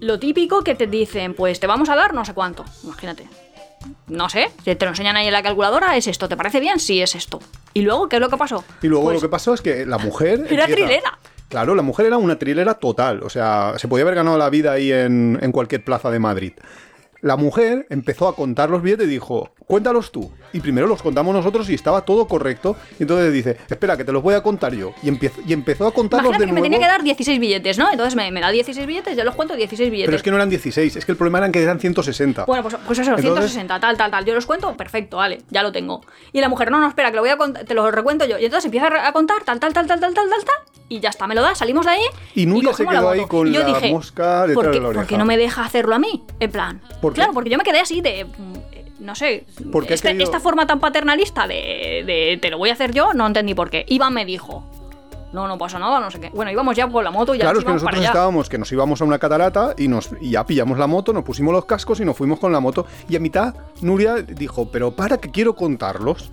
[0.00, 2.64] Lo típico que te dicen, pues te vamos a dar no sé cuánto.
[2.84, 3.28] Imagínate.
[4.08, 6.28] No sé, te te lo enseñan ahí en la calculadora, es esto.
[6.28, 6.80] ¿Te parece bien?
[6.80, 7.38] Sí, es esto.
[7.72, 8.64] ¿Y luego qué es lo que pasó?
[8.82, 10.46] Y luego Pues, lo que pasó es que la mujer.
[10.50, 11.15] Era empieza- trilera.
[11.48, 13.22] Claro, la mujer era una trilera total.
[13.22, 16.52] O sea, se podía haber ganado la vida ahí en, en cualquier plaza de Madrid.
[17.26, 20.30] La mujer empezó a contar los billetes y dijo, cuéntalos tú.
[20.52, 22.76] Y primero los contamos nosotros y estaba todo correcto.
[23.00, 24.92] Y entonces dice, espera, que te los voy a contar yo.
[25.02, 26.72] Y, empiezo- y empezó a contarlos Imagínate de que me nuevo.
[26.72, 27.90] tenía que dar 16 billetes, ¿no?
[27.90, 30.06] Entonces me, me da 16 billetes, yo los cuento 16 billetes.
[30.06, 32.44] Pero es que no eran 16, es que el problema era que eran 160.
[32.44, 34.24] Bueno, pues, pues eso, Entonces- 160, tal, tal, tal.
[34.24, 36.02] Yo los cuento, perfecto, vale, ya lo tengo.
[36.32, 38.38] Y la mujer, no, no, espera, que lo voy a contar, te lo recuento yo.
[38.38, 40.54] Y entonces empieza a contar, tal, tal, tal, tal, tal, tal, tal, tal.
[40.88, 42.02] Y ya está, me lo da, salimos de ahí.
[42.36, 44.64] Y Nuria se cogemos la quedó ahí con Y yo la dije, mosca detrás ¿por
[44.66, 45.00] qué, de la oreja.
[45.02, 46.22] ¿Por qué no me deja hacerlo a mí?
[46.38, 46.80] En plan.
[47.02, 47.12] ¿Por?
[47.16, 48.24] Claro, porque yo me quedé así de.
[48.24, 48.56] mm,
[48.98, 52.72] No sé, Porque este- querido- esta forma tan paternalista de, de te lo voy a
[52.72, 53.84] hacer yo, no entendí por qué.
[53.88, 54.64] Iván me dijo,
[55.34, 56.30] no, no pasa nada, no sé qué.
[56.30, 58.72] Bueno, íbamos ya con la moto y ya Claro, es que nosotros estábamos, que nos
[58.72, 62.00] íbamos a una catarata y, nos, y ya pillamos la moto, nos pusimos los cascos
[62.00, 62.86] y nos fuimos con la moto.
[63.08, 66.30] Y a mitad, Nuria dijo, pero para que quiero contarlos.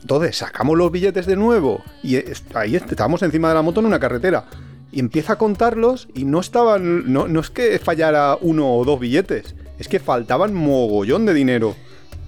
[0.00, 3.80] Entonces sacamos los billetes de nuevo y es- ahí est- estábamos encima de la moto
[3.80, 4.46] en una carretera.
[4.90, 7.12] Y empieza a contarlos y no estaban.
[7.12, 11.74] No, no es que fallara uno o dos billetes, es que faltaban mogollón de dinero.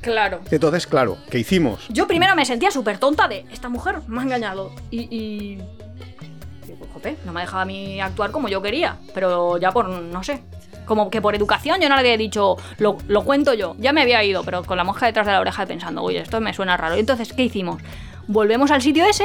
[0.00, 0.40] Claro.
[0.50, 1.86] Entonces, claro, ¿qué hicimos?
[1.88, 4.72] Yo primero me sentía súper tonta de esta mujer me ha engañado.
[4.90, 5.00] Y.
[5.10, 5.56] y...
[6.66, 8.96] Digo, pues, jope, no me dejaba a mí actuar como yo quería.
[9.14, 10.42] Pero ya por, no sé.
[10.84, 13.74] Como que por educación yo no le había dicho, lo, lo cuento yo.
[13.78, 16.38] Ya me había ido, pero con la mosca detrás de la oreja pensando, oye, esto
[16.42, 16.96] me suena raro.
[16.96, 17.80] Entonces, ¿qué hicimos?
[18.26, 19.24] Volvemos al sitio ese.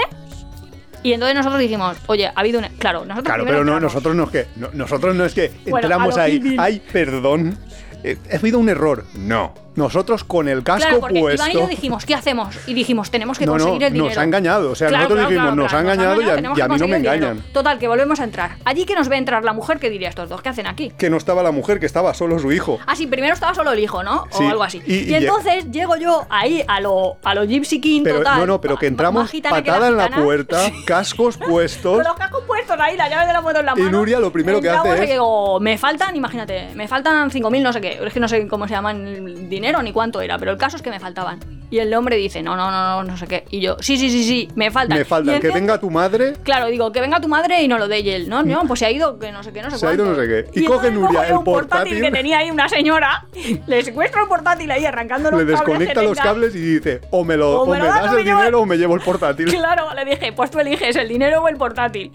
[1.04, 2.68] Y entonces nosotros dijimos, oye, ha habido un.
[2.78, 3.84] Claro, nosotros Claro, pero no, entramos.
[3.84, 4.48] nosotros no es que.
[4.56, 6.56] no- nosotros no es que entramos ahí.
[6.58, 7.58] Ay, perdón.
[8.04, 9.06] Eh, ha habido un error.
[9.16, 9.54] No.
[9.80, 11.42] Nosotros con el casco Claro, porque puesto.
[11.42, 12.54] Iván y yo dijimos, ¿qué hacemos?
[12.68, 14.10] Y dijimos, tenemos que No, no, conseguir el dinero.
[14.10, 14.72] nos ha engañado.
[14.72, 16.98] O sea, Claro, nosotros claro, dijimos, nos ha engañado y a- y mí no me
[16.98, 17.14] dinero.
[17.16, 17.44] engañan.
[17.54, 18.58] Total, que volvemos a entrar.
[18.66, 20.42] Allí que nos ve entrar la mujer, ¿qué diría estos dos?
[20.42, 20.92] ¿Qué hacen aquí?
[20.98, 22.78] Que no estaba la mujer, que estaba solo su hijo.
[22.86, 24.26] Ah, sí, primero estaba solo el hijo, ¿no?
[24.32, 24.82] Sí, O algo así.
[24.86, 28.40] y- Y, y- entonces llego yo ahí a lo, a lo Gypsy King Pero total.
[28.40, 31.96] no, no, pero que entramos patada en la puerta, cascos puestos.
[31.96, 33.98] Con los cascos puestos ahí, la llave de la moto en la Y mano.
[33.98, 35.20] Nuria lo primero que hace y es-
[35.62, 38.00] me faltan, imagínate, me faltan 5.000 no sé qué.
[38.06, 40.76] Es que no sé cómo se llaman el dinero ni cuánto era, pero el caso
[40.78, 41.40] es que me faltaban.
[41.72, 43.46] Y el hombre dice, no, no, no, no, no sé qué.
[43.52, 44.98] Y yo, sí, sí, sí, sí, me faltan.
[44.98, 46.34] Me Y falta que venga tu madre.
[46.42, 48.28] Claro, digo, que venga tu madre y no lo dé y él.
[48.28, 50.06] No, no, pues se ha ido, que no sé qué, no sé Se ha ido
[50.06, 50.20] cuánto.
[50.20, 50.60] no sé qué.
[50.60, 52.02] Y entonces coge Nuria el portátil portátil.
[52.02, 53.26] que tenía ahí una señora,
[53.68, 56.24] le secuestro el portátil ahí arrancando los Le cables desconecta los tenga.
[56.24, 58.40] cables y dice, o me lo, O me o lo me das das el llevo
[58.40, 59.46] dinero o me llevo el portátil.
[59.52, 62.12] Claro, le dije, pues tú eliges el dinero o el portátil.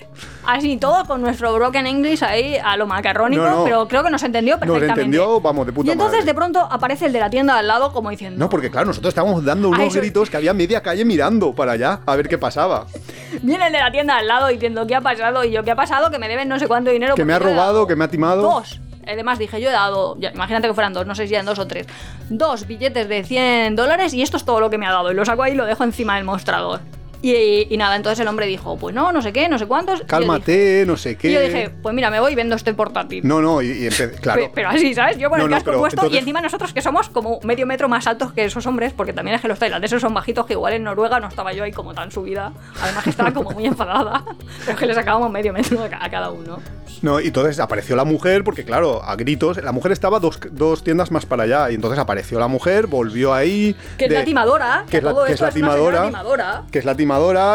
[0.46, 3.64] Así, todo con nuestro broken English ahí a lo macarrónico, No, no.
[3.64, 5.00] pero creo que nos entendió Nos perfectamente.
[5.02, 6.26] entendió, vamos, de puta Y entonces madre.
[6.26, 8.38] de pronto aparece el de la tienda al lado como diciendo...
[8.38, 12.00] No, porque claro, nosotros estábamos dando unos gritos que había media calle mirando para allá
[12.06, 12.86] a ver qué pasaba.
[13.42, 15.44] Viene el de la tienda al lado diciendo, ¿qué ha pasado?
[15.44, 16.10] Y yo, ¿qué ha pasado?
[16.10, 17.14] Que me deben no sé cuánto dinero.
[17.14, 18.42] Que me ha robado, que me ha timado.
[18.42, 18.80] Dos.
[19.06, 21.58] Además dije, yo he dado, ya, imagínate que fueran dos, no sé si eran dos
[21.58, 21.86] o tres.
[22.30, 25.12] Dos billetes de 100 dólares y esto es todo lo que me ha dado.
[25.12, 26.80] Y lo saco ahí y lo dejo encima del mostrador.
[27.22, 30.02] Y, y nada, entonces el hombre dijo, pues no, no sé qué, no sé cuántos.
[30.02, 31.28] Cálmate, no sé dije- qué.
[31.30, 33.26] Y yo dije, pues mira, me voy y vendo este portátil.
[33.26, 33.88] No, no, y, y
[34.20, 34.42] claro.
[34.42, 35.16] Pe- Pero así, ¿sabes?
[35.18, 37.40] Yo con No, el no, casco pero puesto entonces- y encima nosotros que somos como
[37.42, 40.46] medio metro más altos que esos hombres, porque también es que los tailandeses son bajitos,
[40.46, 42.52] que igual en Noruega no estaba yo ahí como tan subida.
[42.82, 44.24] Además que estaba como muy enfadada.
[44.60, 46.58] Pero es que le sacábamos medio metro a ca- a cada uno.
[47.02, 50.82] No, y entonces apareció la mujer, porque claro, a gritos, la mujer estaba dos, dos
[50.84, 53.76] tiendas más para allá, y entonces apareció la mujer, volvió ahí.
[53.98, 54.84] Que es de- la timadora.
[54.88, 56.00] Que es la, que es la es timadora.
[56.70, 57.04] Que es la timadora,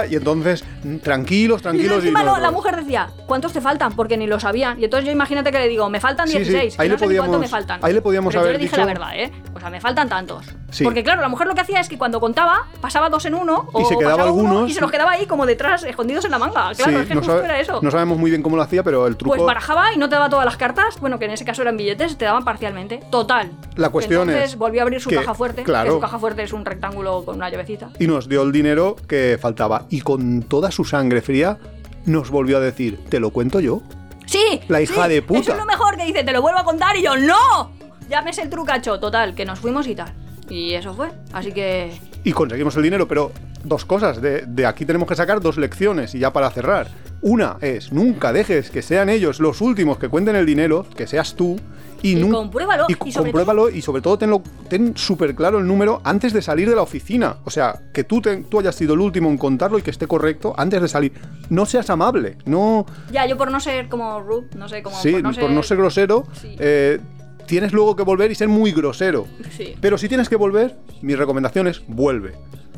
[0.09, 1.97] y entonces, mm, tranquilos, Y tranquilos.
[1.97, 3.93] encima lo- nosotros- la mujer decía, ¿cuántos te faltan?
[3.93, 4.79] Porque ni lo sabían.
[4.79, 6.79] Y entonces yo imagínate que le digo, me faltan Sí, sí, 16.
[6.79, 7.79] ahí que le no sé podíamos- me faltan.
[7.83, 9.31] ahí le podíamos Pero haber yo le dije dicho- la verdad, ¿eh?
[9.55, 10.45] O sea, me faltan tantos.
[10.71, 10.83] Sí.
[10.83, 13.67] Porque claro, la mujer lo que hacía es que cuando contaba, pasaba dos en uno.
[13.73, 14.69] Y o se quedaba pasaba uno algunos.
[14.69, 16.71] Y se los quedaba ahí como detrás, escondidos en la manga.
[16.75, 17.79] Claro, es que no, justo sabe- era eso.
[17.81, 19.35] no sabemos muy bien cómo lo hacía, pero el truco.
[19.35, 21.75] Pues barajaba y no te daba todas las cartas, bueno, que en ese caso eran
[21.77, 22.99] billetes, te daban parcialmente.
[23.09, 23.51] Total.
[23.75, 25.63] La cuestión Entonces es volvió a abrir su que, caja fuerte.
[25.63, 25.85] claro.
[25.89, 27.89] Que su caja fuerte es un rectángulo con una llavecita.
[27.99, 29.85] y nos dio el dinero que faltaba.
[29.89, 31.57] Y con toda su sangre fría,
[32.05, 33.81] nos volvió a decir: Te lo cuento yo.
[34.25, 34.61] ¡Sí!
[34.67, 35.39] La hija sí, de puta.
[35.39, 37.71] Eso es lo mejor que dice, te lo vuelvo a contar y yo, ¡no!
[38.09, 38.99] Llámese el trucacho.
[38.99, 40.13] Total, que nos fuimos y tal.
[40.49, 41.09] Y eso fue.
[41.33, 41.91] Así que.
[42.23, 43.31] y conseguimos el dinero, pero
[43.63, 46.87] dos cosas, de, de aquí tenemos que sacar dos lecciones y ya para cerrar.
[47.21, 51.35] Una es, nunca dejes que sean ellos los últimos que cuenten el dinero, que seas
[51.35, 51.57] tú,
[52.01, 55.99] y, compruébalo, Y, y sobre compruébalo y sobre todo tenlo, ten súper claro el número
[56.05, 57.35] antes de salir de la oficina.
[57.43, 60.07] O sea, que tú, te- tú hayas sido el último en contarlo y que esté
[60.07, 61.11] correcto antes de salir.
[61.49, 62.85] No seas amable, no...
[63.11, 64.97] Ya, yo por no ser como rude, no sé, como.
[64.97, 65.77] sí, por no ser.
[65.77, 66.55] grosero, Sí.
[66.57, 66.99] eh,
[67.47, 69.27] tienes luego que volver y ser muy grosero.
[69.57, 69.75] Sí.
[69.81, 72.31] Pero si tienes que volver, mi recomendación es vuelve.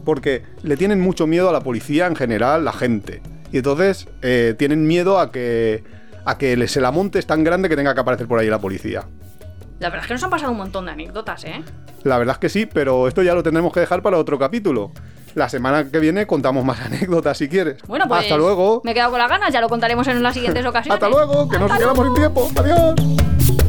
[0.04, 3.22] Porque le tienen mucho miedo a la policía en general, la gente.
[3.52, 5.84] Y entonces eh, tienen miedo a que,
[6.26, 8.60] a que se la monte es tan grande que tenga que aparecer por ahí la
[8.60, 9.04] policía.
[9.80, 11.64] La verdad es que nos han pasado un montón de anécdotas, ¿eh?
[12.04, 14.91] La verdad es que sí, pero esto ya lo tendremos que dejar para otro capítulo.
[15.34, 17.82] La semana que viene contamos más anécdotas si quieres.
[17.88, 18.22] Bueno, pues.
[18.22, 18.82] Hasta luego.
[18.84, 20.93] Me he quedado con las ganas, ya lo contaremos en las siguientes ocasiones.
[20.93, 22.49] Hasta luego, que nos quedamos sin tiempo.
[22.56, 23.61] Adiós.